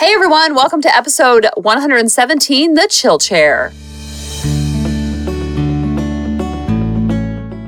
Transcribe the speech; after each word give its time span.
Hey 0.00 0.14
everyone, 0.14 0.54
welcome 0.54 0.80
to 0.80 0.96
episode 0.96 1.46
117 1.56 2.72
The 2.72 2.88
Chill 2.88 3.18
Chair. 3.18 3.70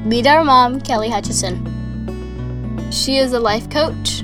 Meet 0.07 0.27
our 0.27 0.43
mom, 0.43 0.81
Kelly 0.81 1.11
Hutchinson. 1.11 1.61
She 2.91 3.19
is 3.19 3.35
a 3.35 3.39
life 3.39 3.69
coach. 3.69 4.23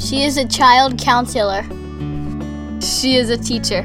She 0.00 0.24
is 0.24 0.38
a 0.38 0.48
child 0.48 0.98
counselor. 0.98 1.62
She 2.80 3.14
is 3.14 3.30
a 3.30 3.36
teacher. 3.36 3.84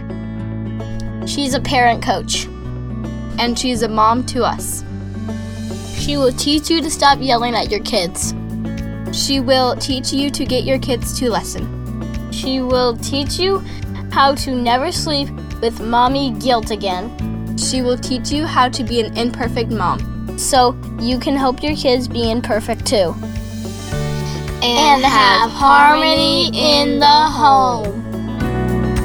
She's 1.28 1.54
a 1.54 1.62
parent 1.62 2.04
coach. 2.04 2.48
And 3.38 3.59
she's 3.59 3.84
a 3.84 3.88
mom 3.88 4.25
to 4.25 4.43
us. 4.43 4.84
She 6.00 6.18
will 6.18 6.34
teach 6.34 6.71
you 6.71 6.82
to 6.82 6.89
stop 6.89 7.20
yelling 7.21 7.54
at 7.54 7.70
your 7.70 7.84
kids. 7.84 8.34
She 9.14 9.39
will 9.39 9.75
teach 9.75 10.12
you 10.12 10.32
to 10.32 10.46
get 10.46 10.64
your 10.64 10.80
kids 10.80 11.20
to 11.20 11.30
listen. 11.30 11.80
She 12.32 12.61
will 12.61 12.98
teach 12.98 13.38
you 13.38 13.59
how 14.11 14.36
to 14.36 14.55
never 14.55 14.91
sleep 14.91 15.29
with 15.61 15.79
mommy 15.79 16.32
guilt 16.32 16.71
again. 16.71 17.57
She 17.57 17.82
will 17.82 17.97
teach 17.97 18.32
you 18.32 18.46
how 18.46 18.69
to 18.69 18.83
be 18.83 19.01
an 19.01 19.18
imperfect 19.18 19.71
mom 19.71 20.38
so 20.38 20.75
you 21.00 21.19
can 21.19 21.36
help 21.36 21.61
your 21.61 21.75
kids 21.75 22.07
be 22.07 22.32
imperfect 22.32 22.86
too. 22.86 23.14
And, 24.64 25.04
have 25.04 25.50
harmony 25.50 26.52
in 26.54 27.00
the 27.00 27.05
home. 27.05 28.02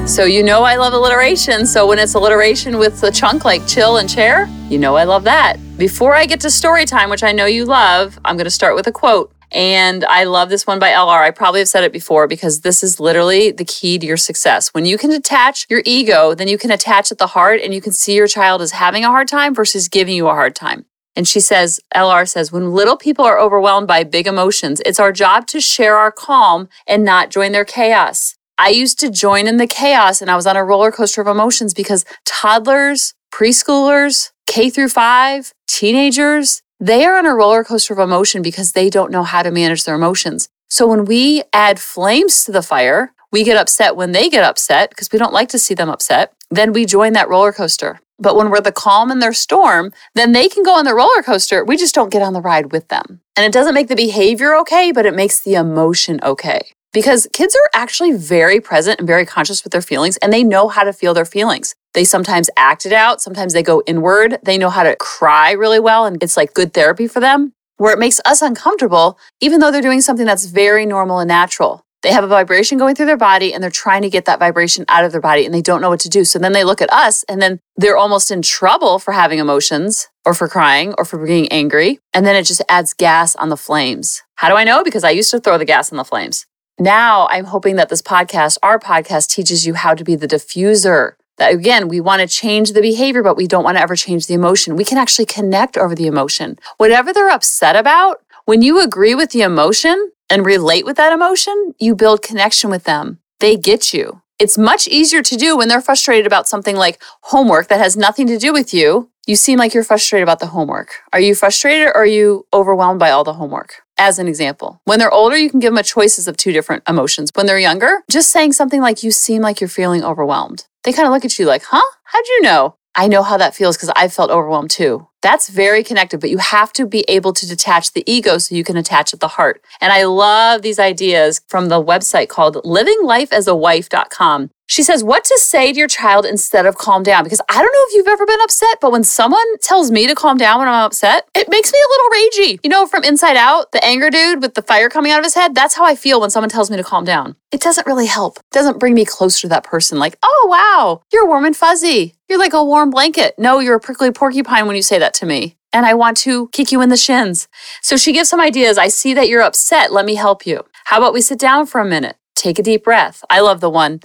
So, 0.07 0.23
you 0.23 0.43
know, 0.43 0.63
I 0.63 0.75
love 0.75 0.93
alliteration. 0.93 1.65
So, 1.65 1.87
when 1.87 1.99
it's 1.99 2.13
alliteration 2.13 2.77
with 2.77 3.01
the 3.01 3.11
chunk 3.11 3.43
like 3.43 3.67
chill 3.67 3.97
and 3.97 4.09
chair, 4.09 4.47
you 4.69 4.77
know, 4.77 4.95
I 4.95 5.03
love 5.03 5.23
that. 5.25 5.57
Before 5.77 6.15
I 6.15 6.25
get 6.25 6.39
to 6.41 6.51
story 6.51 6.85
time, 6.85 7.09
which 7.09 7.23
I 7.23 7.31
know 7.31 7.45
you 7.45 7.65
love, 7.65 8.19
I'm 8.23 8.37
going 8.37 8.45
to 8.45 8.51
start 8.51 8.75
with 8.75 8.87
a 8.87 8.91
quote. 8.91 9.33
And 9.51 10.03
I 10.05 10.25
love 10.25 10.49
this 10.49 10.67
one 10.67 10.79
by 10.79 10.91
LR. 10.91 11.21
I 11.21 11.31
probably 11.31 11.61
have 11.61 11.69
said 11.69 11.83
it 11.83 11.93
before 11.93 12.27
because 12.27 12.61
this 12.61 12.83
is 12.83 12.99
literally 12.99 13.51
the 13.51 13.65
key 13.65 13.97
to 13.97 14.05
your 14.05 14.17
success. 14.17 14.69
When 14.73 14.85
you 14.85 14.97
can 14.97 15.09
detach 15.09 15.65
your 15.69 15.81
ego, 15.85 16.33
then 16.33 16.47
you 16.47 16.57
can 16.57 16.71
attach 16.71 17.11
at 17.11 17.17
the 17.17 17.27
heart 17.27 17.61
and 17.61 17.73
you 17.73 17.81
can 17.81 17.93
see 17.93 18.15
your 18.15 18.27
child 18.27 18.61
is 18.61 18.71
having 18.71 19.05
a 19.05 19.09
hard 19.09 19.27
time 19.27 19.55
versus 19.55 19.87
giving 19.87 20.15
you 20.15 20.27
a 20.27 20.33
hard 20.33 20.55
time. 20.55 20.85
And 21.15 21.27
she 21.27 21.39
says, 21.39 21.79
LR 21.95 22.29
says, 22.29 22.51
when 22.51 22.73
little 22.73 22.97
people 22.97 23.25
are 23.25 23.39
overwhelmed 23.39 23.87
by 23.87 24.03
big 24.03 24.27
emotions, 24.27 24.81
it's 24.85 24.99
our 24.99 25.11
job 25.11 25.47
to 25.47 25.59
share 25.59 25.95
our 25.97 26.11
calm 26.11 26.69
and 26.85 27.03
not 27.03 27.31
join 27.31 27.53
their 27.53 27.65
chaos. 27.65 28.35
I 28.59 28.69
used 28.69 28.99
to 28.99 29.09
join 29.09 29.47
in 29.47 29.57
the 29.57 29.65
chaos 29.67 30.21
and 30.21 30.29
I 30.29 30.35
was 30.35 30.45
on 30.45 30.55
a 30.55 30.63
roller 30.63 30.91
coaster 30.91 31.21
of 31.21 31.27
emotions 31.27 31.73
because 31.73 32.05
toddlers, 32.25 33.13
preschoolers, 33.31 34.31
K 34.45 34.69
through 34.69 34.89
five, 34.89 35.53
teenagers, 35.67 36.61
they 36.79 37.05
are 37.05 37.17
on 37.17 37.25
a 37.25 37.33
roller 37.33 37.63
coaster 37.63 37.93
of 37.93 37.99
emotion 37.99 38.41
because 38.41 38.73
they 38.73 38.89
don't 38.89 39.11
know 39.11 39.23
how 39.23 39.41
to 39.41 39.51
manage 39.51 39.83
their 39.83 39.95
emotions. 39.95 40.47
So 40.69 40.85
when 40.87 41.05
we 41.05 41.43
add 41.53 41.79
flames 41.79 42.45
to 42.45 42.51
the 42.51 42.61
fire, 42.61 43.13
we 43.31 43.43
get 43.43 43.57
upset 43.57 43.95
when 43.95 44.11
they 44.11 44.29
get 44.29 44.43
upset 44.43 44.89
because 44.89 45.11
we 45.11 45.19
don't 45.19 45.33
like 45.33 45.49
to 45.49 45.59
see 45.59 45.73
them 45.73 45.89
upset. 45.89 46.33
Then 46.49 46.73
we 46.73 46.85
join 46.85 47.13
that 47.13 47.29
roller 47.29 47.51
coaster. 47.51 47.99
But 48.19 48.35
when 48.35 48.49
we're 48.49 48.61
the 48.61 48.71
calm 48.71 49.11
in 49.11 49.19
their 49.19 49.33
storm, 49.33 49.91
then 50.15 50.31
they 50.31 50.49
can 50.49 50.63
go 50.63 50.73
on 50.73 50.85
the 50.85 50.95
roller 50.95 51.21
coaster. 51.21 51.63
We 51.63 51.77
just 51.77 51.93
don't 51.93 52.11
get 52.11 52.21
on 52.21 52.33
the 52.33 52.41
ride 52.41 52.71
with 52.71 52.87
them. 52.87 53.21
And 53.35 53.45
it 53.45 53.51
doesn't 53.51 53.75
make 53.75 53.89
the 53.89 53.95
behavior 53.95 54.55
okay, 54.57 54.91
but 54.91 55.05
it 55.05 55.13
makes 55.13 55.41
the 55.41 55.55
emotion 55.55 56.19
okay. 56.23 56.61
Because 56.93 57.27
kids 57.33 57.55
are 57.55 57.69
actually 57.79 58.13
very 58.13 58.59
present 58.59 58.99
and 58.99 59.07
very 59.07 59.25
conscious 59.25 59.63
with 59.63 59.71
their 59.71 59.81
feelings, 59.81 60.17
and 60.17 60.33
they 60.33 60.43
know 60.43 60.67
how 60.67 60.83
to 60.83 60.93
feel 60.93 61.13
their 61.13 61.25
feelings. 61.25 61.75
They 61.97 62.03
sometimes 62.03 62.47
act 62.57 62.85
it 62.85 62.93
out, 62.93 63.21
sometimes 63.21 63.53
they 63.53 63.63
go 63.63 63.81
inward. 63.87 64.37
They 64.43 64.59
know 64.59 64.69
how 64.69 64.83
to 64.83 64.95
cry 64.97 65.53
really 65.53 65.79
well, 65.79 66.05
and 66.05 66.21
it's 66.21 66.37
like 66.37 66.53
good 66.53 66.71
therapy 66.71 67.07
for 67.07 67.19
them. 67.19 67.53
Where 67.77 67.91
it 67.91 67.97
makes 67.97 68.21
us 68.23 68.43
uncomfortable, 68.43 69.17
even 69.41 69.59
though 69.59 69.71
they're 69.71 69.81
doing 69.81 70.01
something 70.01 70.27
that's 70.27 70.45
very 70.45 70.85
normal 70.85 71.17
and 71.17 71.27
natural. 71.27 71.83
They 72.03 72.11
have 72.11 72.23
a 72.23 72.27
vibration 72.27 72.77
going 72.77 72.93
through 72.93 73.07
their 73.07 73.17
body 73.17 73.51
and 73.51 73.63
they're 73.63 73.71
trying 73.71 74.03
to 74.03 74.11
get 74.11 74.25
that 74.25 74.37
vibration 74.37 74.85
out 74.89 75.05
of 75.05 75.11
their 75.11 75.21
body 75.21 75.43
and 75.43 75.51
they 75.51 75.63
don't 75.63 75.81
know 75.81 75.89
what 75.89 76.01
to 76.01 76.09
do. 76.09 76.23
So 76.23 76.37
then 76.37 76.51
they 76.51 76.63
look 76.63 76.83
at 76.83 76.93
us 76.93 77.23
and 77.23 77.41
then 77.41 77.59
they're 77.75 77.97
almost 77.97 78.29
in 78.29 78.43
trouble 78.43 78.99
for 78.99 79.11
having 79.11 79.39
emotions 79.39 80.07
or 80.23 80.35
for 80.35 80.47
crying 80.47 80.93
or 80.99 81.03
for 81.03 81.25
being 81.25 81.47
angry. 81.47 81.97
And 82.13 82.27
then 82.27 82.35
it 82.35 82.43
just 82.43 82.61
adds 82.69 82.93
gas 82.93 83.35
on 83.37 83.49
the 83.49 83.57
flames. 83.57 84.21
How 84.35 84.49
do 84.49 84.55
I 84.55 84.65
know? 84.65 84.83
Because 84.83 85.03
I 85.03 85.09
used 85.09 85.31
to 85.31 85.39
throw 85.39 85.57
the 85.57 85.65
gas 85.65 85.91
on 85.91 85.97
the 85.97 86.05
flames. 86.05 86.45
Now 86.79 87.27
I'm 87.31 87.45
hoping 87.45 87.75
that 87.77 87.89
this 87.89 88.03
podcast, 88.03 88.59
our 88.61 88.77
podcast, 88.77 89.29
teaches 89.29 89.65
you 89.65 89.73
how 89.73 89.95
to 89.95 90.03
be 90.03 90.15
the 90.15 90.27
diffuser 90.27 91.13
that 91.37 91.53
again, 91.53 91.87
we 91.87 92.01
want 92.01 92.21
to 92.21 92.27
change 92.27 92.73
the 92.73 92.81
behavior, 92.81 93.23
but 93.23 93.37
we 93.37 93.47
don't 93.47 93.63
want 93.63 93.77
to 93.77 93.81
ever 93.81 93.95
change 93.95 94.27
the 94.27 94.33
emotion. 94.33 94.75
We 94.75 94.85
can 94.85 94.97
actually 94.97 95.25
connect 95.25 95.77
over 95.77 95.95
the 95.95 96.07
emotion. 96.07 96.59
Whatever 96.77 97.13
they're 97.13 97.29
upset 97.29 97.75
about, 97.75 98.21
when 98.45 98.61
you 98.61 98.81
agree 98.81 99.15
with 99.15 99.31
the 99.31 99.41
emotion 99.41 100.11
and 100.29 100.45
relate 100.45 100.85
with 100.85 100.97
that 100.97 101.13
emotion, 101.13 101.73
you 101.79 101.95
build 101.95 102.21
connection 102.21 102.69
with 102.69 102.83
them. 102.83 103.19
They 103.39 103.55
get 103.55 103.93
you. 103.93 104.21
It's 104.39 104.57
much 104.57 104.87
easier 104.87 105.23
to 105.23 105.35
do 105.35 105.57
when 105.57 105.67
they're 105.67 105.81
frustrated 105.81 106.27
about 106.27 106.47
something 106.47 106.75
like 106.75 107.01
homework 107.21 107.69
that 107.69 107.79
has 107.79 107.97
nothing 107.97 108.27
to 108.27 108.37
do 108.37 108.53
with 108.53 108.73
you. 108.73 109.09
You 109.25 109.35
seem 109.35 109.59
like 109.59 109.73
you're 109.73 109.83
frustrated 109.83 110.23
about 110.23 110.39
the 110.39 110.47
homework. 110.47 111.01
Are 111.11 111.19
you 111.19 111.35
frustrated 111.35 111.87
or 111.87 111.97
are 111.97 112.05
you 112.05 112.45
overwhelmed 112.53 112.99
by 112.99 113.09
all 113.09 113.23
the 113.23 113.33
homework? 113.33 113.81
As 113.97 114.19
an 114.19 114.27
example, 114.27 114.79
when 114.85 114.99
they're 114.99 115.11
older, 115.11 115.35
you 115.35 115.49
can 115.49 115.59
give 115.59 115.73
them 115.73 115.79
a 115.79 115.83
choices 115.83 116.27
of 116.27 116.37
two 116.37 116.53
different 116.53 116.83
emotions. 116.87 117.31
When 117.33 117.47
they're 117.47 117.59
younger, 117.59 118.03
just 118.09 118.31
saying 118.31 118.53
something 118.53 118.79
like, 118.79 119.03
You 119.03 119.11
seem 119.11 119.41
like 119.41 119.59
you're 119.59 119.67
feeling 119.67 120.03
overwhelmed 120.03 120.65
they 120.87 120.93
kind 120.93 121.05
of 121.05 121.11
look 121.11 121.25
at 121.25 121.37
you 121.37 121.45
like, 121.45 121.63
huh? 121.65 121.83
How'd 122.05 122.27
you 122.27 122.41
know? 122.43 122.77
I 122.95 123.09
know 123.09 123.21
how 123.21 123.35
that 123.35 123.53
feels 123.53 123.75
because 123.75 123.91
I 123.93 124.07
felt 124.07 124.31
overwhelmed 124.31 124.71
too. 124.71 125.05
That's 125.27 125.49
very 125.49 125.83
connected, 125.83 126.21
but 126.21 126.29
you 126.29 126.37
have 126.37 126.71
to 126.71 126.85
be 126.85 127.03
able 127.09 127.33
to 127.33 127.45
detach 127.45 127.91
the 127.91 128.01
ego 128.09 128.37
so 128.37 128.55
you 128.55 128.63
can 128.63 128.77
attach 128.77 129.13
at 129.13 129.19
the 129.19 129.27
heart. 129.27 129.61
And 129.81 129.91
I 129.91 130.05
love 130.05 130.61
these 130.61 130.79
ideas 130.79 131.41
from 131.49 131.67
the 131.67 131.83
website 131.83 132.29
called 132.29 132.55
livinglifeasawife.com. 132.63 134.51
She 134.67 134.83
says, 134.83 135.03
What 135.03 135.23
to 135.23 135.37
say 135.41 135.71
to 135.71 135.79
your 135.79 135.87
child 135.87 136.25
instead 136.25 136.65
of 136.65 136.77
calm 136.77 137.01
down? 137.01 137.23
Because 137.23 137.41
I 137.49 137.55
don't 137.55 137.63
know 137.63 137.85
if 137.87 137.93
you've 137.95 138.07
ever 138.07 138.25
been 138.25 138.41
upset, 138.41 138.77
but 138.81 138.91
when 138.91 139.03
someone 139.03 139.57
tells 139.59 139.91
me 139.91 140.07
to 140.07 140.15
calm 140.15 140.37
down 140.37 140.59
when 140.59 140.67
I'm 140.67 140.85
upset, 140.85 141.27
it 141.33 141.49
makes 141.49 141.71
me 141.71 141.79
a 141.79 141.89
little 141.91 142.09
ragey. 142.11 142.59
You 142.63 142.69
know, 142.69 142.85
from 142.85 143.03
inside 143.03 143.37
out, 143.37 143.71
the 143.71 143.83
anger 143.83 144.09
dude 144.09 144.41
with 144.41 144.55
the 144.55 144.61
fire 144.61 144.89
coming 144.89 145.11
out 145.11 145.19
of 145.19 145.25
his 145.25 145.35
head, 145.35 145.55
that's 145.55 145.75
how 145.75 145.85
I 145.85 145.95
feel 145.95 146.19
when 146.19 146.29
someone 146.29 146.49
tells 146.49 146.69
me 146.69 146.77
to 146.77 146.83
calm 146.83 147.05
down. 147.05 147.35
It 147.51 147.61
doesn't 147.61 147.87
really 147.87 148.07
help. 148.07 148.39
It 148.39 148.51
doesn't 148.51 148.79
bring 148.79 148.93
me 148.93 149.05
closer 149.05 149.41
to 149.41 149.47
that 149.49 149.63
person, 149.63 149.99
like, 149.99 150.17
oh, 150.21 150.47
wow, 150.49 151.01
you're 151.13 151.27
warm 151.27 151.45
and 151.45 151.55
fuzzy. 151.55 152.15
You're 152.27 152.39
like 152.39 152.53
a 152.53 152.63
warm 152.63 152.89
blanket. 152.89 153.35
No, 153.37 153.59
you're 153.59 153.77
a 153.77 153.79
prickly 153.79 154.11
porcupine 154.11 154.67
when 154.67 154.75
you 154.75 154.81
say 154.81 154.99
that 154.99 155.13
to 155.17 155.25
me 155.25 155.57
and 155.73 155.85
I 155.85 155.93
want 155.93 156.17
to 156.17 156.49
kick 156.49 156.71
you 156.71 156.81
in 156.81 156.89
the 156.89 156.97
shins. 156.97 157.47
So 157.81 157.97
she 157.97 158.13
gives 158.13 158.29
some 158.29 158.41
ideas. 158.41 158.77
I 158.77 158.87
see 158.87 159.13
that 159.13 159.29
you're 159.29 159.41
upset. 159.41 159.93
Let 159.93 160.05
me 160.05 160.15
help 160.15 160.45
you. 160.45 160.65
How 160.85 160.97
about 160.97 161.13
we 161.13 161.21
sit 161.21 161.39
down 161.39 161.65
for 161.65 161.79
a 161.79 161.85
minute? 161.85 162.15
Take 162.35 162.59
a 162.59 162.63
deep 162.63 162.83
breath. 162.83 163.23
I 163.29 163.41
love 163.41 163.59
the 163.59 163.69
one. 163.69 163.99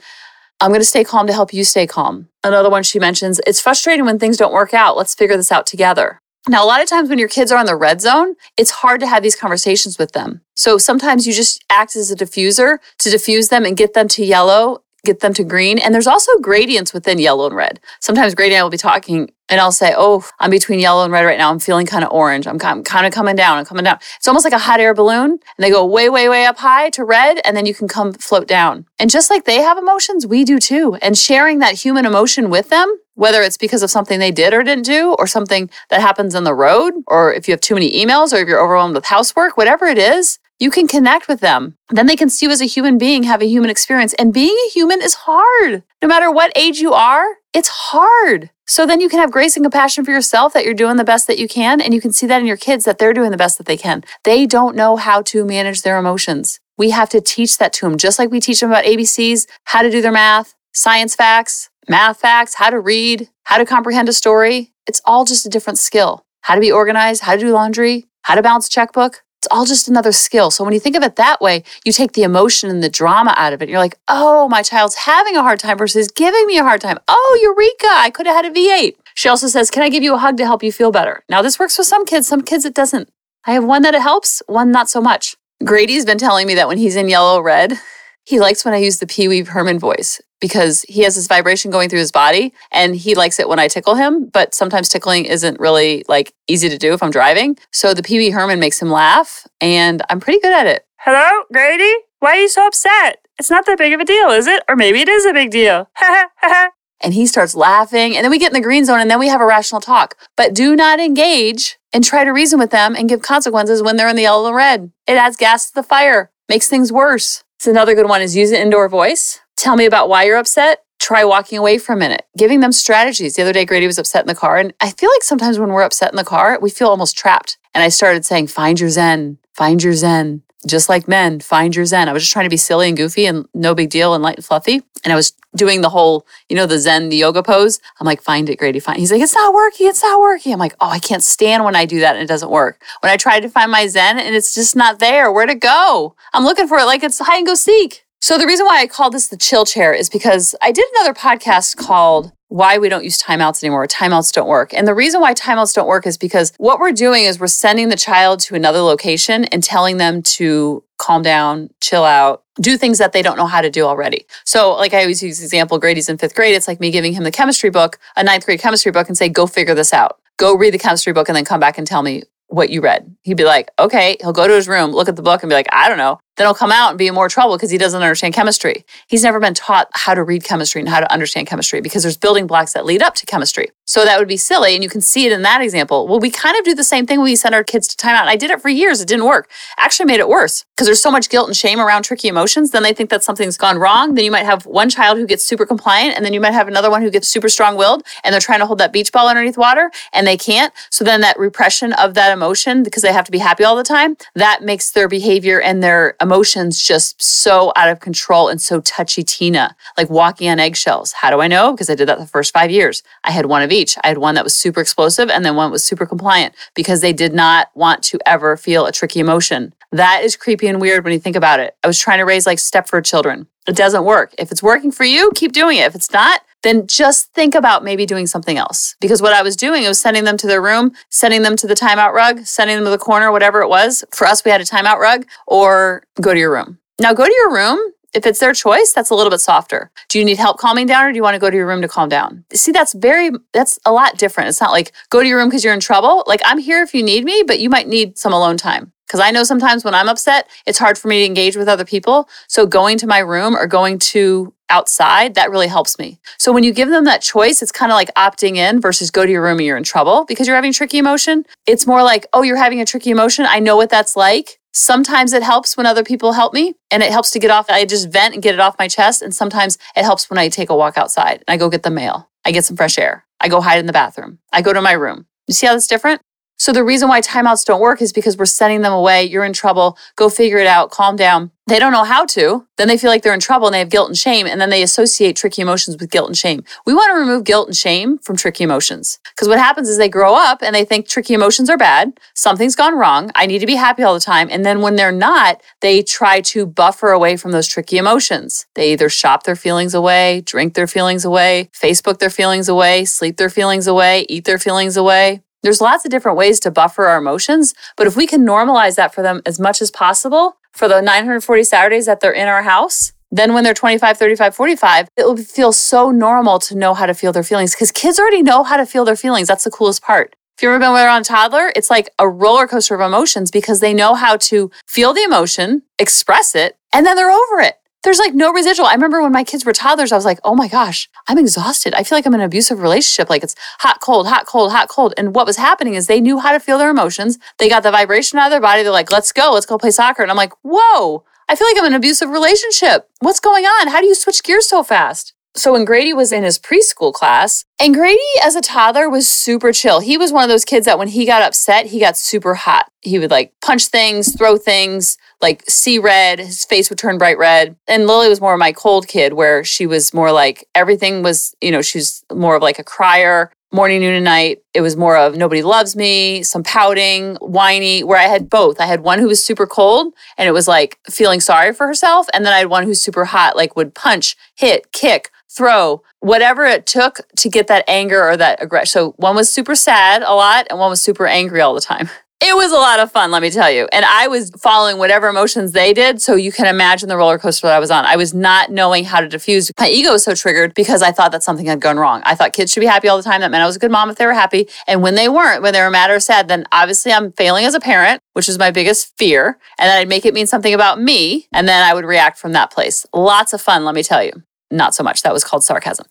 I'm 0.61 0.71
going 0.71 0.81
to 0.81 0.87
stay 0.87 1.05
calm 1.05 1.27
to 1.27 1.33
help 1.33 1.53
you 1.53 1.65
stay 1.65 1.87
calm. 1.87 2.29
Another 2.45 2.71
one 2.71 2.83
she 2.83 2.99
mentions, 2.99 3.41
it's 3.47 3.61
frustrating 3.61 4.05
when 4.05 4.19
things 4.19 4.37
don't 4.37 4.53
work 4.53 4.75
out. 4.75 4.97
Let's 4.97 5.15
figure 5.15 5.37
this 5.37 5.51
out 5.51 5.67
together. 5.67 6.21
Now, 6.49 6.65
a 6.65 6.67
lot 6.67 6.83
of 6.83 6.89
times 6.89 7.09
when 7.09 7.19
your 7.19 7.29
kids 7.29 7.53
are 7.53 7.61
in 7.61 7.67
the 7.67 7.77
red 7.77 8.01
zone, 8.01 8.35
it's 8.57 8.71
hard 8.71 9.01
to 9.01 9.07
have 9.07 9.23
these 9.23 9.37
conversations 9.37 9.99
with 9.99 10.13
them. 10.13 10.41
So 10.57 10.77
sometimes 10.77 11.27
you 11.27 11.33
just 11.33 11.65
act 11.71 11.95
as 11.95 12.11
a 12.11 12.17
diffuser 12.17 12.79
to 12.99 13.11
diffuse 13.11 13.49
them 13.49 13.65
and 13.65 13.77
get 13.77 13.95
them 13.95 14.09
to 14.09 14.25
yellow, 14.25 14.83
get 15.05 15.21
them 15.21 15.35
to 15.35 15.45
green. 15.45 15.79
And 15.79 15.95
there's 15.95 16.07
also 16.07 16.37
gradients 16.39 16.93
within 16.93 17.19
yellow 17.19 17.47
and 17.47 17.57
red. 17.57 17.81
Sometimes 18.01 18.35
Grady 18.35 18.55
and 18.55 18.61
I 18.61 18.63
will 18.63 18.71
be 18.71 18.77
talking 18.77 19.33
and 19.53 19.61
I'll 19.61 19.71
say, 19.71 19.93
Oh, 19.95 20.27
I'm 20.41 20.51
between 20.51 20.79
yellow 20.79 21.05
and 21.05 21.13
red 21.13 21.27
right 21.27 21.37
now. 21.37 21.51
I'm 21.51 21.59
feeling 21.59 21.85
kind 21.85 22.03
of 22.03 22.11
orange. 22.11 22.47
I'm 22.47 22.59
kind 22.59 23.07
of 23.07 23.13
coming 23.13 23.37
down. 23.37 23.59
I'm 23.59 23.67
coming 23.67 23.85
down. 23.85 23.99
It's 24.17 24.27
almost 24.27 24.47
like 24.47 24.55
a 24.55 24.59
hot 24.59 24.81
air 24.81 24.95
balloon. 24.95 25.33
And 25.33 25.41
they 25.59 25.69
go 25.69 25.85
way, 25.85 26.09
way, 26.09 26.27
way 26.31 26.47
up 26.47 26.57
high 26.57 26.89
to 26.91 27.05
red. 27.05 27.39
And 27.45 27.55
then 27.55 27.67
you 27.67 27.75
can 27.75 27.87
come 27.87 28.15
float 28.15 28.49
down. 28.49 28.87
And 28.99 29.11
just 29.11 29.29
like 29.29 29.45
they 29.45 29.61
have 29.61 29.77
emotions, 29.77 30.27
we 30.27 30.43
do 30.43 30.59
too. 30.59 30.97
And 31.03 31.19
sharing 31.19 31.59
that 31.59 31.75
human 31.75 32.07
emotion 32.07 32.49
with 32.49 32.71
them, 32.71 32.97
whether 33.13 33.43
it's 33.43 33.59
because 33.59 33.83
of 33.83 33.91
something 33.91 34.19
they 34.19 34.31
did 34.31 34.55
or 34.55 34.63
didn't 34.63 34.87
do, 34.87 35.15
or 35.19 35.27
something 35.27 35.69
that 35.91 36.01
happens 36.01 36.35
on 36.35 36.45
the 36.45 36.55
road, 36.55 36.95
or 37.07 37.35
if 37.35 37.47
you 37.47 37.53
have 37.53 37.61
too 37.61 37.75
many 37.75 37.91
emails, 37.91 38.33
or 38.33 38.39
if 38.39 38.49
you're 38.49 38.65
overwhelmed 38.65 38.95
with 38.95 39.05
housework, 39.05 39.59
whatever 39.59 39.85
it 39.85 39.99
is, 39.99 40.39
you 40.59 40.71
can 40.71 40.89
connect 40.89 41.29
with 41.29 41.41
them. 41.41 41.77
Then 41.91 42.07
they 42.07 42.17
can 42.17 42.31
see 42.31 42.47
you 42.47 42.53
as 42.53 42.63
a 42.63 42.67
human 42.67 42.97
being, 42.97 43.25
have 43.25 43.43
a 43.43 43.47
human 43.47 43.69
experience. 43.69 44.15
And 44.15 44.33
being 44.33 44.57
a 44.67 44.71
human 44.71 45.03
is 45.03 45.15
hard. 45.27 45.83
No 46.03 46.09
matter 46.09 46.33
what 46.33 46.51
age 46.57 46.81
you 46.81 46.93
are, 46.93 47.25
it's 47.55 47.69
hard. 47.69 48.51
So 48.67 48.85
then 48.85 49.01
you 49.01 49.09
can 49.09 49.21
have 49.21 49.31
grace 49.31 49.57
and 49.57 49.65
compassion 49.65 50.05
for 50.05 50.11
yourself 50.11 50.53
that 50.53 50.65
you're 50.65 50.75
doing 50.75 50.97
the 50.97 51.05
best 51.05 51.29
that 51.29 51.39
you 51.39 51.47
can. 51.47 51.81
And 51.81 51.95
you 51.95 52.01
can 52.01 52.13
see 52.13 52.27
that 52.27 52.41
in 52.41 52.47
your 52.47 52.57
kids 52.57 52.85
that 52.87 52.99
they're 52.99 53.13
doing 53.13 53.31
the 53.31 53.37
best 53.37 53.57
that 53.59 53.69
they 53.69 53.77
can. 53.77 54.03
They 54.25 54.45
don't 54.45 54.75
know 54.75 54.97
how 54.97 55.23
to 55.23 55.45
manage 55.45 55.83
their 55.83 55.99
emotions. 55.99 56.59
We 56.77 56.91
have 56.91 57.09
to 57.11 57.21
teach 57.21 57.59
that 57.59 57.73
to 57.75 57.87
them, 57.87 57.99
just 57.99 58.19
like 58.19 58.33
we 58.33 58.41
teach 58.41 58.59
them 58.59 58.71
about 58.71 58.85
ABCs, 58.85 59.47
how 59.65 59.83
to 59.83 59.91
do 59.93 60.03
their 60.03 60.11
math, 60.11 60.55
science 60.73 61.15
facts, 61.15 61.71
math 61.89 62.19
facts, 62.19 62.55
how 62.55 62.71
to 62.71 62.81
read, 62.81 63.29
how 63.45 63.59
to 63.59 63.65
comprehend 63.65 64.09
a 64.09 64.13
story. 64.13 64.73
It's 64.89 65.01
all 65.05 65.25
just 65.25 65.47
a 65.47 65.51
different 65.51 65.79
skill. 65.79 66.25
How 66.41 66.57
to 66.57 66.61
be 66.61 66.73
organized, 66.73 67.23
how 67.23 67.35
to 67.35 67.41
do 67.41 67.53
laundry, 67.53 68.07
how 68.23 68.35
to 68.35 68.43
balance 68.43 68.69
checkbook. 68.69 69.23
It's 69.43 69.49
all 69.51 69.67
just 69.67 69.89
another 69.89 70.13
skill. 70.13 70.53
So 70.53 70.63
when 70.63 70.73
you 70.73 70.79
think 70.79 70.95
of 70.95 71.03
it 71.03 71.17
that 71.17 71.41
way, 71.41 71.65
you 71.85 71.91
take 71.91 72.13
the 72.13 72.23
emotion 72.23 72.71
and 72.71 72.81
the 72.81 72.89
drama 72.89 73.35
out 73.37 73.53
of 73.53 73.61
it. 73.61 73.69
You're 73.69 73.81
like, 73.81 73.97
oh, 74.07 74.49
my 74.49 74.63
child's 74.63 74.95
having 74.95 75.35
a 75.35 75.43
hard 75.43 75.59
time 75.59 75.77
versus 75.77 76.07
giving 76.07 76.47
me 76.47 76.59
a 76.59 76.63
hard 76.63 76.81
time. 76.81 76.99
Oh, 77.09 77.39
Eureka, 77.43 77.93
I 77.93 78.11
could 78.11 78.27
have 78.27 78.37
had 78.37 78.45
a 78.45 78.55
V8. 78.55 78.95
She 79.17 79.29
also 79.29 79.49
says, 79.49 79.69
can 79.69 79.83
I 79.83 79.89
give 79.89 80.05
you 80.05 80.15
a 80.15 80.19
hug 80.19 80.37
to 80.37 80.47
help 80.47 80.63
you 80.63 80.71
feel 80.71 80.93
better? 80.93 81.25
Now, 81.29 81.43
this 81.43 81.59
works 81.59 81.75
for 81.75 81.83
some 81.83 82.07
kids, 82.07 82.29
some 82.29 82.43
kids 82.43 82.65
it 82.65 82.73
doesn't. 82.73 83.09
I 83.45 83.55
have 83.55 83.65
one 83.65 83.83
that 83.83 83.97
it 83.97 84.03
helps, 84.03 84.43
one 84.47 84.71
not 84.71 84.89
so 84.89 85.01
much. 85.01 85.35
Grady's 85.65 86.05
been 86.05 86.19
telling 86.19 86.47
me 86.47 86.55
that 86.55 86.69
when 86.69 86.79
he's 86.79 86.95
in 86.95 87.09
yellow 87.09 87.41
red, 87.41 87.81
He 88.25 88.39
likes 88.39 88.65
when 88.65 88.73
I 88.75 88.79
use 88.79 88.99
the 88.99 89.07
Pee 89.07 89.27
Wee 89.27 89.43
Herman 89.43 89.79
voice 89.79 90.21
because 90.41 90.83
he 90.83 91.03
has 91.03 91.17
this 91.17 91.27
vibration 91.27 91.71
going 91.71 91.89
through 91.89 91.99
his 91.99 92.13
body 92.13 92.53
and 92.71 92.95
he 92.95 93.15
likes 93.15 93.41
it 93.41 93.49
when 93.49 93.59
I 93.59 93.69
tickle 93.69 93.97
him. 93.97 94.27
But 94.27 94.55
sometimes 94.55 94.89
tickling 94.89 95.25
isn't 95.25 95.59
really 95.59 96.05
like 96.09 96.33
easy 96.49 96.69
to 96.69 96.79
do 96.79 96.93
if 96.93 97.03
I'm 97.03 97.11
driving. 97.11 97.59
So 97.73 97.95
the 97.95 98.03
Pee 98.03 98.19
Wee 98.19 98.31
Herman 98.31 98.61
makes 98.61 98.81
him 98.81 98.91
laugh 98.91 99.47
and 99.61 100.03
I'm 100.09 100.21
pretty 100.21 100.41
good 100.41 100.53
at 100.53 100.67
it. 100.67 100.87
Hello, 100.99 101.43
Grady? 101.53 101.93
Why 102.21 102.37
are 102.37 102.41
you 102.41 102.49
so 102.49 102.67
upset? 102.67 103.27
It's 103.39 103.51
not 103.51 103.67
that 103.67 103.79
big 103.79 103.93
of 103.93 104.01
a 104.01 104.05
deal, 104.05 104.31
is 104.31 104.47
it? 104.47 104.63
Or 104.69 104.77
maybe 104.77 105.01
it 105.01 105.09
is 105.09 105.27
a 105.27 105.33
big 105.33 105.51
deal. 105.51 105.89
Ha 105.95 106.07
ha 106.07 106.29
ha 106.37 106.49
ha. 106.49 106.71
and 107.01 107.15
he 107.15 107.27
starts 107.27 107.57
laughing 107.57 108.15
and 108.17 108.23
then 108.23 108.31
we 108.31 108.39
get 108.39 108.53
in 108.53 108.55
the 108.55 108.61
green 108.61 108.85
zone 108.85 109.01
and 109.01 109.11
then 109.11 109.19
we 109.19 109.27
have 109.27 109.41
a 109.41 109.47
rational 109.47 109.81
talk 109.81 110.17
but 110.37 110.55
do 110.55 110.77
not 110.77 111.01
engage 111.01 111.79
and 111.93 112.05
try 112.05 112.23
to 112.23 112.31
reason 112.31 112.61
with 112.61 112.71
them 112.71 112.95
and 112.95 113.09
give 113.09 113.21
consequences 113.23 113.83
when 113.83 113.97
they're 113.97 114.09
in 114.09 114.15
the 114.15 114.23
yellow 114.23 114.47
and 114.47 114.55
red 114.55 114.93
it 115.09 115.17
adds 115.17 115.37
gas 115.37 115.67
to 115.67 115.75
the 115.75 115.83
fire 115.83 116.31
makes 116.49 116.69
things 116.69 116.93
worse 116.93 117.43
so 117.63 117.71
another 117.71 117.95
good 117.95 118.09
one 118.09 118.21
is 118.23 118.35
use 118.35 118.51
an 118.51 118.57
indoor 118.57 118.89
voice. 118.89 119.39
Tell 119.57 119.77
me 119.77 119.85
about 119.85 120.09
why 120.09 120.25
you're 120.25 120.37
upset. 120.37 120.83
Try 120.99 121.25
walking 121.25 121.59
away 121.59 121.79
for 121.79 121.93
a 121.93 121.97
minute 121.97 122.27
giving 122.37 122.59
them 122.59 122.73
strategies. 122.73 123.37
The 123.37 123.43
other 123.43 123.53
day 123.53 123.65
grady 123.65 123.87
was 123.87 124.01
upset 124.01 124.25
in 124.25 124.27
the 124.27 124.35
car 124.35 124.57
and 124.57 124.75
i 124.81 124.91
feel 124.91 125.09
like 125.15 125.23
sometimes 125.23 125.61
when 125.61 125.69
we're 125.69 125.83
upset 125.83 126.11
in 126.11 126.17
the 126.17 126.25
car 126.25 126.59
we 126.61 126.71
feel 126.71 126.89
almost 126.89 127.17
trapped. 127.17 127.59
And 127.73 127.85
i 127.85 127.89
started 127.89 128.25
saying 128.27 128.49
find 128.49 128.81
your 128.81 128.91
zen 128.91 129.39
find 129.55 129.81
your 129.81 129.93
zen 129.93 130.43
just 130.67 130.89
like 130.89 131.09
men, 131.09 131.41
find 131.41 131.75
your 131.75 131.85
zen. 131.85 132.09
I 132.09 132.13
was 132.13 132.23
just 132.23 132.33
trying 132.33 132.47
to 132.47 132.51
be 132.51 132.57
silly 132.57 132.89
and 132.89 132.97
goofy 132.97 133.27
and 133.27 133.47
no 133.55 133.75
big 133.75 133.91
deal 133.91 134.15
and 134.15 134.23
light 134.23 134.37
and 134.37 134.45
fluffy. 134.45 134.83
And 135.05 135.13
I 135.13 135.17
was 135.17 135.33
doing 135.57 135.81
the 135.81 135.89
whole, 135.89 136.27
you 136.49 136.57
know, 136.57 136.67
the 136.67 136.79
zen, 136.79 137.09
the 137.09 137.17
yoga 137.17 137.43
pose. 137.43 137.81
I'm 138.01 138.07
like, 138.07 138.23
find 138.23 138.49
it, 138.49 138.59
Grady, 138.59 138.81
find. 138.81 138.99
He's 138.99 139.11
like, 139.11 139.21
it's 139.21 139.35
not 139.35 139.53
working, 139.53 139.89
it's 139.89 140.03
not 140.03 140.21
working. 140.21 140.53
I'm 140.53 140.59
like, 140.59 140.75
oh, 140.81 140.89
I 140.89 140.99
can't 140.99 141.23
stand 141.23 141.65
when 141.65 141.77
I 141.77 141.85
do 141.85 142.01
that 142.01 142.15
and 142.15 142.23
it 142.23 142.29
doesn't 142.29 142.51
work. 142.51 142.81
When 143.01 143.13
I 143.13 143.17
try 143.17 143.41
to 143.41 143.49
find 143.49 143.71
my 143.71 143.87
zen 143.87 144.19
and 144.19 144.35
it's 144.35 144.55
just 144.55 144.77
not 144.77 144.99
there, 144.99 145.33
where 145.33 145.47
to 145.47 145.55
go? 145.55 146.15
I'm 146.33 146.45
looking 146.45 146.69
for 146.69 146.79
it 146.79 146.85
like 146.85 147.03
it's 147.03 147.19
hide 147.19 147.39
and 147.39 147.47
go 147.47 147.55
seek. 147.55 148.05
So 148.21 148.39
the 148.39 148.47
reason 148.47 148.67
why 148.67 148.81
I 148.81 148.87
call 148.87 149.11
this 149.11 149.27
the 149.27 149.37
chill 149.37 149.65
chair 149.65 149.93
is 149.93 150.09
because 150.09 150.55
I 150.63 150.71
did 150.71 150.87
another 150.95 151.13
podcast 151.13 151.77
called 151.77 152.33
why 152.53 152.77
we 152.77 152.91
don't 152.91 153.03
use 153.03 153.21
timeouts 153.21 153.65
anymore. 153.65 153.87
Timeouts 153.87 154.31
don't 154.31 154.47
work. 154.47 154.75
And 154.75 154.87
the 154.87 154.95
reason 154.95 155.23
why 155.23 155.33
timeouts 155.33 155.75
don't 155.75 155.89
work 155.89 156.07
is 156.07 156.19
because 156.19 156.53
what 156.59 156.79
we're 156.79 156.93
doing 156.93 157.25
is 157.25 157.41
we're 157.41 157.47
sending 157.47 157.89
the 157.89 157.97
child 157.97 158.41
to 158.41 158.55
another 158.55 158.81
location 158.81 159.47
and 159.47 159.65
telling 159.65 159.97
them 159.97 160.23
to 160.23 160.85
calm 160.99 161.23
down, 161.23 161.71
chill 161.81 162.05
out, 162.05 162.43
do 162.61 162.77
things 162.77 162.99
that 162.99 163.15
they 163.15 163.23
don't 163.23 163.39
know 163.39 163.47
how 163.47 163.63
to 163.63 163.71
do 163.71 163.85
already. 163.85 164.27
So, 164.45 164.75
like 164.75 164.93
I 164.93 165.01
always 165.01 165.23
use 165.23 165.43
example, 165.43 165.79
Grady's 165.79 166.11
in 166.11 166.19
fifth 166.19 166.35
grade. 166.35 166.55
It's 166.55 166.69
like 166.69 166.79
me 166.79 166.91
giving 166.91 167.15
him 167.15 167.25
the 167.25 167.31
chemistry 167.31 167.71
book, 167.71 167.99
a 168.17 168.23
ninth 168.23 168.45
grade 168.45 168.61
chemistry 168.61 168.93
book, 168.93 169.09
and 169.09 169.17
say, 169.17 169.31
go 169.31 169.47
figure 169.47 169.75
this 169.75 169.95
out. 169.95 170.19
Go 170.37 170.55
read 170.55 170.75
the 170.75 170.79
chemistry 170.79 171.15
book 171.15 171.31
and 171.31 171.37
then 171.37 171.47
come 171.47 171.59
back 171.59 171.79
and 171.79 171.87
tell 171.87 172.03
me 172.03 172.23
what 172.49 172.69
you 172.69 172.83
read. 172.83 173.17
He'd 173.23 173.39
be 173.39 173.45
like, 173.45 173.71
okay. 173.79 174.19
He'll 174.21 174.35
go 174.35 174.47
to 174.47 174.55
his 174.55 174.69
room, 174.69 174.91
look 174.91 175.09
at 175.09 175.17
the 175.17 175.23
book, 175.23 175.43
and 175.43 175.49
be 175.49 175.55
like, 175.55 175.69
I 175.73 175.89
don't 175.89 175.97
know. 175.97 176.21
Then 176.43 176.49
he'll 176.49 176.55
come 176.55 176.73
out 176.73 176.89
and 176.89 176.99
be 176.99 177.07
in 177.07 177.15
more 177.15 177.29
trouble 177.29 177.55
because 177.57 177.71
he 177.71 177.79
doesn't 177.79 178.03
understand 178.03 178.35
chemistry. 178.35 178.85
He's 179.07 179.23
never 179.23 179.39
been 179.39 179.55
taught 179.55 179.87
how 179.93 180.13
to 180.13 180.25
read 180.25 180.43
chemistry 180.43 180.81
and 180.81 180.89
how 180.89 180.99
to 180.99 181.13
understand 181.13 181.47
chemistry 181.47 181.81
because 181.81 182.03
there's 182.03 182.17
building 182.17 182.49
blocks 182.49 182.73
that 182.73 182.85
lead 182.85 183.01
up 183.01 183.15
to 183.15 183.27
chemistry. 183.27 183.69
So 183.93 184.07
that 184.07 184.19
would 184.19 184.27
be 184.27 184.39
silly. 184.39 184.73
And 184.75 184.83
you 184.83 184.89
can 184.89 185.03
see 185.03 185.27
it 185.27 185.33
in 185.33 185.43
that 185.43 185.61
example. 185.61 186.09
Well, 186.09 186.19
we 186.19 186.31
kind 186.31 186.57
of 186.59 186.65
do 186.65 186.75
the 186.75 186.83
same 186.83 187.05
thing 187.05 187.19
when 187.19 187.25
we 187.25 187.37
send 187.37 187.55
our 187.55 187.63
kids 187.63 187.87
to 187.89 187.95
timeout. 187.95 188.25
I 188.25 188.37
did 188.37 188.51
it 188.51 188.63
for 188.63 188.71
years. 188.71 189.03
It 189.03 189.07
didn't 189.07 189.27
work. 189.27 189.51
Actually 189.77 190.07
made 190.07 190.19
it 190.19 190.31
worse 190.31 190.65
because 190.75 190.87
there's 190.87 191.03
so 191.03 191.11
much 191.11 191.29
guilt 191.29 191.47
and 191.47 191.55
shame 191.55 191.79
around 191.79 192.05
tricky 192.05 192.29
emotions. 192.29 192.71
Then 192.71 192.85
they 192.85 192.95
think 192.95 193.11
that 193.11 193.23
something's 193.23 193.59
gone 193.59 193.77
wrong. 193.77 194.15
Then 194.15 194.25
you 194.25 194.31
might 194.31 194.47
have 194.47 194.65
one 194.65 194.89
child 194.89 195.19
who 195.19 195.27
gets 195.27 195.45
super 195.45 195.67
compliant 195.67 196.17
and 196.17 196.25
then 196.25 196.33
you 196.33 196.41
might 196.41 196.55
have 196.55 196.69
another 196.69 196.89
one 196.89 197.03
who 197.03 197.11
gets 197.11 197.29
super 197.29 197.51
strong 197.51 197.77
willed 197.77 198.03
and 198.25 198.33
they're 198.33 198.41
trying 198.41 198.61
to 198.61 198.67
hold 198.67 198.79
that 198.79 198.95
beach 198.95 199.13
ball 199.13 199.29
underneath 199.29 199.59
water 199.59 199.91
and 200.15 200.27
they 200.27 200.39
can't. 200.39 200.73
So 200.89 201.05
then 201.05 201.21
that 201.21 201.39
repression 201.39 201.93
of 201.93 202.15
that 202.15 202.33
emotion 202.33 202.83
because 202.83 203.03
they 203.03 203.13
have 203.13 203.27
to 203.27 203.31
be 203.31 203.37
happy 203.37 203.63
all 203.63 203.77
the 203.77 203.85
time, 203.85 204.17
that 204.35 204.63
makes 204.63 204.93
their 204.93 205.07
behavior 205.07 205.61
and 205.61 205.83
their 205.83 206.17
emotions 206.19 206.81
just 206.81 207.23
so 207.23 207.75
out 207.77 207.91
of 207.91 208.01
control 208.01 208.49
and 208.49 208.59
so 208.59 208.81
touchy 208.81 209.23
Tina, 209.23 209.77
like 209.99 210.09
walking 210.09 210.49
on 210.49 210.59
eggshells. 210.59 211.13
How 211.13 211.29
do 211.29 211.43
I 211.43 211.47
know? 211.47 211.73
Because 211.73 211.91
I 211.91 211.95
did 211.95 212.09
that 212.09 212.19
the 212.19 212.27
first 212.27 212.55
five 212.55 212.71
years. 212.71 213.03
I 213.23 213.33
had 213.33 213.45
one 213.45 213.61
of 213.61 213.71
each. 213.71 213.82
I 214.05 214.09
had 214.09 214.19
one 214.19 214.35
that 214.35 214.45
was 214.45 214.55
super 214.55 214.81
explosive 214.81 215.31
and 215.31 215.45
then 215.45 215.57
one 215.57 215.71
was 215.71 215.85
super 215.85 216.07
compliant 216.07 216.55
because 216.75 217.01
they 217.01 217.13
did 217.13 217.35
not 217.35 217.69
want 217.75 218.03
to 218.05 218.19
ever 218.27 218.57
feel 218.57 218.87
a 218.87 218.93
tricky 218.93 219.21
emotion. 219.21 219.75
That 219.91 220.23
is 220.25 220.37
creepy 220.37 220.69
and 220.69 220.81
weird 220.81 221.05
when 221.05 221.13
you 221.13 221.19
think 221.19 221.37
about 221.37 221.61
it. 221.61 221.77
I 221.85 221.87
was 221.87 221.99
trying 221.99 222.19
to 222.19 222.25
raise 222.25 222.47
like 222.47 222.59
Stepford 222.59 223.05
children. 223.05 223.47
It 223.67 223.77
doesn't 223.77 224.05
work. 224.05 224.35
If 224.39 224.51
it's 224.51 224.63
working 224.63 224.91
for 224.91 225.05
you, 225.05 225.31
keep 225.35 225.53
doing 225.53 225.77
it. 225.77 225.87
If 225.87 225.95
it's 225.95 226.13
not, 226.13 226.41
then 226.63 226.87
just 226.87 227.33
think 227.33 227.55
about 227.55 227.85
maybe 227.85 228.07
doing 228.07 228.27
something 228.27 228.57
else. 228.57 228.97
Because 229.01 229.21
what 229.21 229.33
I 229.33 229.43
was 229.43 229.57
doing 229.57 229.85
was 229.85 230.01
sending 230.01 230.25
them 230.25 230.37
to 230.39 230.47
their 230.47 230.63
room, 230.63 230.93
sending 231.11 231.43
them 231.43 231.57
to 231.57 231.67
the 231.67 231.75
timeout 231.75 232.13
rug, 232.13 232.45
sending 232.47 232.77
them 232.77 232.85
to 232.85 232.91
the 232.91 232.99
corner, 232.99 233.31
whatever 233.31 233.61
it 233.61 233.69
was. 233.69 234.05
For 234.13 234.27
us, 234.27 234.45
we 234.45 234.51
had 234.51 234.61
a 234.61 234.65
timeout 234.65 234.99
rug 234.99 235.27
or 235.47 236.05
go 236.21 236.33
to 236.33 236.39
your 236.39 236.53
room. 236.53 236.79
Now 237.01 237.13
go 237.13 237.25
to 237.25 237.35
your 237.35 237.53
room. 237.53 237.79
If 238.13 238.27
it's 238.27 238.41
their 238.41 238.53
choice, 238.53 238.93
that's 238.93 239.11
a 239.11 239.15
little 239.15 239.31
bit 239.31 239.41
softer. 239.41 239.91
Do 240.09 240.19
you 240.19 240.25
need 240.25 240.39
help 240.39 240.59
calming 240.59 240.87
down 240.87 241.07
or 241.07 241.13
do 241.13 241.17
you 241.17 241.23
want 241.23 241.35
to 241.35 241.41
go 241.41 241.51
to 241.51 241.57
your 241.57 241.67
room 241.67 241.83
to 241.83 241.89
calm 241.89 242.09
down? 242.09 242.45
See, 242.53 242.73
that's 242.73 242.93
very, 242.93 243.31
that's 243.53 243.79
a 243.87 243.93
lot 243.93 244.19
different. 244.19 244.49
It's 244.49 244.61
not 244.61 244.71
like 244.71 244.93
go 245.11 245.23
to 245.23 245.29
your 245.29 245.39
room 245.39 245.49
because 245.49 245.65
you're 245.65 245.75
in 245.75 245.81
trouble. 245.81 246.25
Like 246.27 246.41
I'm 246.45 246.59
here 246.59 246.83
if 246.83 246.95
you 246.95 247.03
need 247.03 247.25
me, 247.25 247.43
but 247.47 247.59
you 247.59 247.71
might 247.71 247.89
need 247.89 248.19
some 248.19 248.33
alone 248.33 248.57
time. 248.57 248.93
Because 249.07 249.21
I 249.21 249.31
know 249.31 249.45
sometimes 249.45 249.85
when 249.85 249.95
I'm 249.95 250.09
upset, 250.09 250.49
it's 250.65 250.79
hard 250.79 250.97
for 250.97 251.09
me 251.09 251.21
to 251.21 251.27
engage 251.27 251.55
with 251.55 251.69
other 251.69 251.85
people. 251.85 252.31
So 252.49 252.65
going 252.65 252.97
to 252.99 253.07
my 253.07 253.19
room 253.19 253.55
or 253.55 253.67
going 253.67 253.99
to 253.99 254.55
outside, 254.71 255.35
that 255.35 255.51
really 255.51 255.67
helps 255.67 255.99
me. 255.99 256.19
So 256.39 256.51
when 256.51 256.65
you 256.65 256.73
give 256.73 256.89
them 256.89 257.05
that 257.05 257.21
choice, 257.21 257.61
it's 257.61 257.73
kind 257.73 257.93
of 257.93 257.97
like 257.97 258.13
opting 258.15 258.57
in 258.57 258.81
versus 258.81 259.11
go 259.11 259.27
to 259.27 259.31
your 259.31 259.43
room 259.43 259.59
and 259.59 259.67
you're 259.67 259.77
in 259.77 259.83
trouble 259.83 260.25
because 260.25 260.47
you're 260.47 260.57
having 260.57 260.73
tricky 260.73 260.97
emotion. 260.97 261.45
It's 261.67 261.87
more 261.87 262.03
like, 262.03 262.27
oh, 262.33 262.41
you're 262.43 262.57
having 262.57 262.81
a 262.81 262.87
tricky 262.87 263.11
emotion. 263.11 263.45
I 263.47 263.59
know 263.59 263.77
what 263.77 263.91
that's 263.91 264.17
like. 264.17 264.59
Sometimes 264.73 265.35
it 265.35 265.43
helps 265.43 265.77
when 265.77 265.85
other 265.85 266.03
people 266.03 266.33
help 266.33 266.55
me 266.55 266.75
and 266.91 267.03
it 267.03 267.13
helps 267.13 267.31
to 267.33 267.39
get 267.39 267.51
off. 267.51 267.69
I 267.69 267.85
just 267.85 268.09
vent 268.09 268.35
and 268.35 268.43
get 268.43 268.55
it 268.55 268.61
off 268.61 268.79
my 268.79 268.89
chest. 268.89 269.21
And 269.21 269.35
sometimes 269.35 269.77
it 269.95 270.05
helps 270.05 270.31
when 270.31 270.39
I 270.39 270.49
take 270.49 270.71
a 270.71 270.77
walk 270.77 270.97
outside 270.97 271.45
and 271.47 271.55
I 271.55 271.57
go 271.59 271.69
get 271.69 271.83
the 271.83 271.91
mail. 271.91 272.31
I 272.45 272.53
get 272.53 272.65
some 272.65 272.77
fresh 272.77 272.99
air. 272.99 273.27
I 273.39 273.49
go 273.49 273.61
hide 273.61 273.79
in 273.79 273.87
the 273.87 273.93
bathroom. 273.93 274.39
I 274.53 274.63
go 274.63 274.73
to 274.73 274.81
my 274.81 274.93
room. 274.93 275.27
You 275.47 275.55
see 275.55 275.67
how 275.67 275.75
that's 275.75 275.87
different? 275.87 276.23
So 276.63 276.73
the 276.73 276.85
reason 276.85 277.09
why 277.09 277.21
timeouts 277.21 277.65
don't 277.65 277.81
work 277.81 278.01
is 278.01 278.13
because 278.13 278.37
we're 278.37 278.45
sending 278.45 278.83
them 278.83 278.93
away. 278.93 279.25
You're 279.25 279.43
in 279.43 279.53
trouble. 279.53 279.99
Go 280.15 280.29
figure 280.29 280.59
it 280.59 280.69
out. 280.69 280.93
Calm 280.93 281.17
down. 281.17 281.51
They 281.67 281.81
don't 281.81 281.91
know 281.91 282.05
how 282.05 282.25
to. 282.27 282.69
Then 282.77 282.87
they 282.87 282.97
feel 282.97 283.11
like 283.11 283.25
they're 283.25 283.35
in 283.35 283.41
trouble 283.41 283.67
and 283.67 283.75
they 283.75 283.81
have 283.81 283.89
guilt 283.89 284.07
and 284.09 284.17
shame. 284.17 284.47
And 284.47 284.61
then 284.61 284.71
they 284.71 284.85
associate 284.85 285.35
tricky 285.35 285.61
emotions 285.61 285.97
with 285.99 286.13
guilt 286.13 286.29
and 286.29 286.39
shame. 286.39 286.63
We 286.87 286.95
want 286.95 287.11
to 287.11 287.19
remove 287.19 287.43
guilt 287.43 287.67
and 287.67 287.77
shame 287.77 288.19
from 288.19 288.37
tricky 288.37 288.63
emotions. 288.63 289.19
Because 289.35 289.49
what 289.49 289.59
happens 289.59 289.89
is 289.89 289.99
they 289.99 290.09
grow 290.09 290.37
up 290.37 290.63
and 290.63 290.73
they 290.73 290.85
think 290.85 291.09
tricky 291.09 291.35
emotions 291.35 291.69
are 291.69 291.77
bad. 291.77 292.21
Something's 292.37 292.77
gone 292.77 292.97
wrong. 292.97 293.33
I 293.35 293.47
need 293.47 293.59
to 293.59 293.67
be 293.67 293.75
happy 293.75 294.05
all 294.05 294.15
the 294.15 294.21
time. 294.21 294.47
And 294.49 294.65
then 294.65 294.83
when 294.83 294.95
they're 294.95 295.11
not, 295.11 295.61
they 295.81 296.01
try 296.01 296.43
to 296.43 296.65
buffer 296.65 297.11
away 297.11 297.37
from 297.37 297.51
those 297.51 297.67
tricky 297.67 297.99
emotions. 297.99 298.67
They 298.77 298.93
either 298.93 299.09
shop 299.09 299.43
their 299.43 299.57
feelings 299.57 299.95
away, 299.95 300.43
drink 300.43 300.75
their 300.75 300.87
feelings 300.87 301.25
away, 301.25 301.71
Facebook 301.75 302.21
their 302.21 302.31
feelings 302.31 302.69
away, 302.69 303.05
sleep 303.05 303.37
their 303.37 303.51
feelings 303.51 303.89
away, 303.89 304.27
eat 304.29 304.45
their 304.45 304.61
feelings 304.61 304.97
away. 304.97 305.43
There's 305.63 305.81
lots 305.81 306.05
of 306.05 306.11
different 306.11 306.37
ways 306.37 306.59
to 306.61 306.71
buffer 306.71 307.07
our 307.07 307.19
emotions, 307.19 307.75
but 307.97 308.07
if 308.07 308.17
we 308.17 308.27
can 308.27 308.45
normalize 308.45 308.97
that 308.97 309.15
for 309.15 309.23
them 309.23 309.43
as 309.47 309.61
much 309.61 309.81
as 309.81 309.91
possible 309.91 310.57
for 310.73 310.89
the 310.89 311.01
940 311.01 311.63
Saturdays 311.63 312.07
that 312.07 312.21
they're 312.21 312.33
in 312.33 312.49
our 312.49 312.63
house, 312.63 313.13
then 313.31 313.55
when 313.55 313.63
they're 313.65 313.73
25, 313.73 314.19
35, 314.19 314.55
45, 314.55 315.09
it 315.17 315.25
will 315.25 315.37
feel 315.37 315.73
so 315.73 316.11
normal 316.11 316.59
to 316.59 316.77
know 316.77 316.95
how 316.95 317.07
to 317.07 317.15
feel 317.15 317.33
their 317.33 317.43
feelings 317.43 317.75
because 317.75 317.93
kids 317.93 318.19
already 318.19 318.43
know 318.43 318.63
how 318.65 318.77
to 318.77 318.85
feel 318.85 319.05
their 319.05 319.17
feelings. 319.17 319.49
That's 319.49 319.65
the 319.65 319.71
coolest 319.71 320.03
part. 320.03 320.35
If 320.57 320.63
you've 320.63 320.71
ever 320.71 320.81
been 320.81 320.91
around 320.91 321.23
a 321.23 321.25
toddler, 321.25 321.73
it's 321.75 321.91
like 321.91 322.11
a 322.19 322.29
roller 322.29 322.67
coaster 322.67 322.95
of 322.95 323.01
emotions 323.01 323.51
because 323.51 323.81
they 323.81 323.95
know 323.95 324.15
how 324.15 324.37
to 324.37 324.71
feel 324.87 325.15
the 325.15 325.23
emotion, 325.23 325.83
express 325.99 326.55
it, 326.55 326.77
and 326.93 327.07
then 327.07 327.17
they're 327.17 327.31
over 327.31 327.61
it 327.61 327.77
there's 328.03 328.19
like 328.19 328.35
no 328.35 328.53
residual. 328.53 328.87
I 328.87 328.95
remember 328.95 329.23
when 329.23 329.33
my 329.33 329.45
kids 329.45 329.65
were 329.65 329.73
toddlers, 329.73 330.13
I 330.13 330.17
was 330.17 330.25
like, 330.25 330.41
oh 330.45 330.55
my 330.55 330.69
gosh, 330.69 331.09
I'm 331.29 331.39
exhausted. 331.39 331.95
I 331.95 332.03
feel 332.03 332.19
like 332.19 332.27
I'm 332.27 332.35
in 332.35 332.41
an 332.41 332.47
abusive 332.47 332.81
relationship. 332.81 333.31
Like 333.31 333.43
it's 333.43 333.55
hot, 333.79 334.01
cold, 334.01 334.27
hot, 334.27 334.47
cold, 334.47 334.73
hot, 334.73 334.89
cold. 334.89 335.15
And 335.17 335.35
what 335.35 335.47
was 335.47 335.57
happening 335.57 335.95
is 335.95 336.07
they 336.07 336.21
knew 336.21 336.39
how 336.39 336.53
to 336.53 336.61
feel 336.61 336.79
their 336.79 336.91
emotions. 336.91 337.39
They 337.59 337.69
got 337.69 337.83
the 337.83 337.91
vibration 337.91 338.39
out 338.39 338.47
of 338.47 338.51
their 338.51 338.61
body. 338.61 338.83
They're 338.83 338.93
like, 338.93 339.13
let's 339.13 339.33
go, 339.33 339.53
let's 339.53 339.67
go 339.67 339.79
play 339.79 339.91
soccer. 339.91 340.23
And 340.23 340.31
I'm 340.31 340.37
like, 340.37 340.53
whoa, 340.63 341.25
I 341.49 341.55
feel 341.55 341.67
like 341.67 341.77
I'm 341.79 341.85
in 341.85 341.93
an 341.93 341.97
abusive 341.97 342.31
relationship. 342.31 343.09
What's 343.21 343.41
going 343.41 343.65
on? 343.65 343.89
How 343.89 344.01
do 344.01 344.07
you 344.07 344.15
switch 344.15 344.43
gears 344.43 344.69
so 344.69 344.83
fast? 344.83 345.35
So 345.55 345.73
when 345.73 345.85
Grady 345.85 346.15
was 346.15 346.33
in 346.33 346.45
his 346.45 346.59
preschool 346.59 347.13
class, 347.13 347.67
and 347.79 347.95
Grady 347.95 348.21
as 348.43 348.57
a 348.57 348.63
toddler 348.63 349.11
was 349.11 349.29
super 349.29 349.71
chill. 349.73 350.01
He 350.01 350.17
was 350.17 350.33
one 350.33 350.45
of 350.45 350.49
those 350.49 350.65
kids 350.65 350.87
that 350.87 350.99
when 350.99 351.09
he 351.09 351.27
got 351.27 351.43
upset, 351.43 351.87
he 351.87 352.01
got 352.01 352.17
super 352.17 352.55
hot. 352.55 352.89
He 353.03 353.19
would 353.19 353.31
like 353.31 353.53
punch 353.61 353.89
things, 353.89 354.35
throw 354.35 354.57
things, 354.57 355.19
like 355.43 355.63
see 355.69 355.99
red, 355.99 356.39
his 356.39 356.65
face 356.65 356.89
would 356.89 356.99
turn 356.99 357.19
bright 357.19 357.37
red. 357.37 357.77
And 357.87 358.07
Lily 358.07 358.29
was 358.29 358.41
more 358.41 358.55
of 358.55 358.61
my 358.61 358.73
cold 358.73 359.09
kid 359.09 359.35
where 359.35 359.63
she 359.63 359.87
was 359.87 360.15
more 360.15 360.33
like 360.33 360.67
everything 360.75 361.23
was, 361.23 361.55
you 361.61 361.71
know, 361.71 361.83
she's 361.83 362.25
more 362.33 362.57
of 362.57 362.63
like 362.63 362.79
a 362.79 362.85
crier, 362.85 363.53
morning, 363.73 364.01
noon, 364.01 364.15
and 364.15 364.25
night. 364.25 364.63
It 364.73 364.81
was 364.81 364.97
more 364.97 365.17
of 365.17 365.37
nobody 365.37 365.63
loves 365.63 365.97
me, 365.97 366.43
some 366.43 366.63
pouting, 366.63 367.37
whiny, 367.37 368.05
where 368.05 368.19
I 368.19 368.29
had 368.29 368.49
both. 368.49 368.81
I 368.81 368.87
had 368.87 369.01
one 369.01 369.19
who 369.19 369.27
was 369.27 369.45
super 369.45 369.67
cold 369.67 370.15
and 370.39 370.49
it 370.49 370.53
was 370.53 370.69
like 370.69 370.99
feeling 371.11 371.41
sorry 371.41 371.75
for 371.75 371.87
herself. 371.87 372.27
And 372.33 372.45
then 372.47 372.53
I 372.53 372.59
had 372.59 372.69
one 372.69 372.85
who's 372.85 373.03
super 373.03 373.27
hot, 373.27 373.57
like 373.57 373.77
would 373.77 373.95
punch, 373.95 374.37
hit, 374.55 374.93
kick, 374.93 375.31
throw, 375.57 376.03
whatever 376.21 376.65
it 376.65 376.87
took 376.87 377.21
to 377.39 377.49
get 377.49 377.67
that 377.69 377.85
anger 377.87 378.23
or 378.23 378.37
that 378.37 378.63
aggression. 378.63 378.87
So 378.87 379.11
one 379.17 379.37
was 379.37 379.53
super 379.53 379.75
sad 379.75 380.23
a 380.23 380.35
lot 380.35 380.67
and 380.71 380.79
one 380.79 380.91
was 380.91 381.01
super 381.01 381.27
angry 381.27 381.61
all 381.61 381.75
the 381.75 381.81
time. 381.81 382.09
It 382.45 382.57
was 382.57 382.73
a 382.73 382.77
lot 382.77 382.99
of 382.99 383.13
fun, 383.13 383.31
let 383.31 383.41
me 383.41 383.51
tell 383.51 383.71
you. 383.71 383.87
And 383.93 384.05
I 384.05 384.27
was 384.27 384.51
following 384.61 384.99
whatever 384.99 385.29
emotions 385.29 385.71
they 385.71 385.93
did. 385.93 386.21
So 386.21 386.35
you 386.35 386.51
can 386.51 386.67
imagine 386.67 387.09
the 387.09 387.17
roller 387.17 387.39
coaster 387.39 387.69
that 387.69 387.77
I 387.77 387.79
was 387.79 387.93
on. 387.93 388.05
I 388.05 388.17
was 388.17 388.35
not 388.35 388.69
knowing 388.69 389.05
how 389.05 389.21
to 389.21 389.29
diffuse. 389.29 389.71
My 389.79 389.89
ego 389.89 390.11
was 390.11 390.25
so 390.25 390.35
triggered 390.35 390.75
because 390.75 391.03
I 391.03 391.13
thought 391.13 391.31
that 391.31 391.45
something 391.45 391.67
had 391.67 391.81
gone 391.81 391.99
wrong. 391.99 392.21
I 392.25 392.35
thought 392.35 392.53
kids 392.53 392.73
should 392.73 392.81
be 392.81 392.87
happy 392.87 393.07
all 393.07 393.17
the 393.17 393.23
time. 393.23 393.43
That 393.43 393.53
meant 393.53 393.63
I 393.63 393.67
was 393.67 393.77
a 393.77 393.79
good 393.79 393.93
mom 393.93 394.11
if 394.11 394.17
they 394.17 394.27
were 394.27 394.33
happy. 394.33 394.69
And 394.89 395.03
when 395.03 395.15
they 395.15 395.29
weren't, 395.29 395.63
when 395.63 395.73
they 395.73 395.81
were 395.81 395.91
mad 395.91 396.11
or 396.11 396.19
sad, 396.19 396.49
then 396.49 396.65
obviously 396.73 397.13
I'm 397.13 397.31
failing 397.31 397.65
as 397.65 397.75
a 397.75 397.81
parent, 397.81 398.21
which 398.33 398.49
is 398.49 398.59
my 398.59 398.73
biggest 398.73 399.17
fear. 399.17 399.57
And 399.79 399.89
then 399.89 399.99
I'd 399.99 400.09
make 400.09 400.27
it 400.27 400.35
mean 400.35 400.49
something 400.49 400.75
about 400.75 401.01
me. 401.01 401.47
And 401.53 401.69
then 401.69 401.89
I 401.89 401.95
would 401.95 402.05
react 402.05 402.39
from 402.39 402.51
that 402.55 402.73
place. 402.73 403.07
Lots 403.15 403.53
of 403.53 403.61
fun, 403.61 403.85
let 403.85 403.95
me 403.95 404.03
tell 404.03 404.25
you. 404.25 404.33
Not 404.73 404.95
so 404.95 405.03
much. 405.03 405.23
That 405.23 405.33
was 405.33 405.45
called 405.45 405.63
sarcasm. 405.63 406.07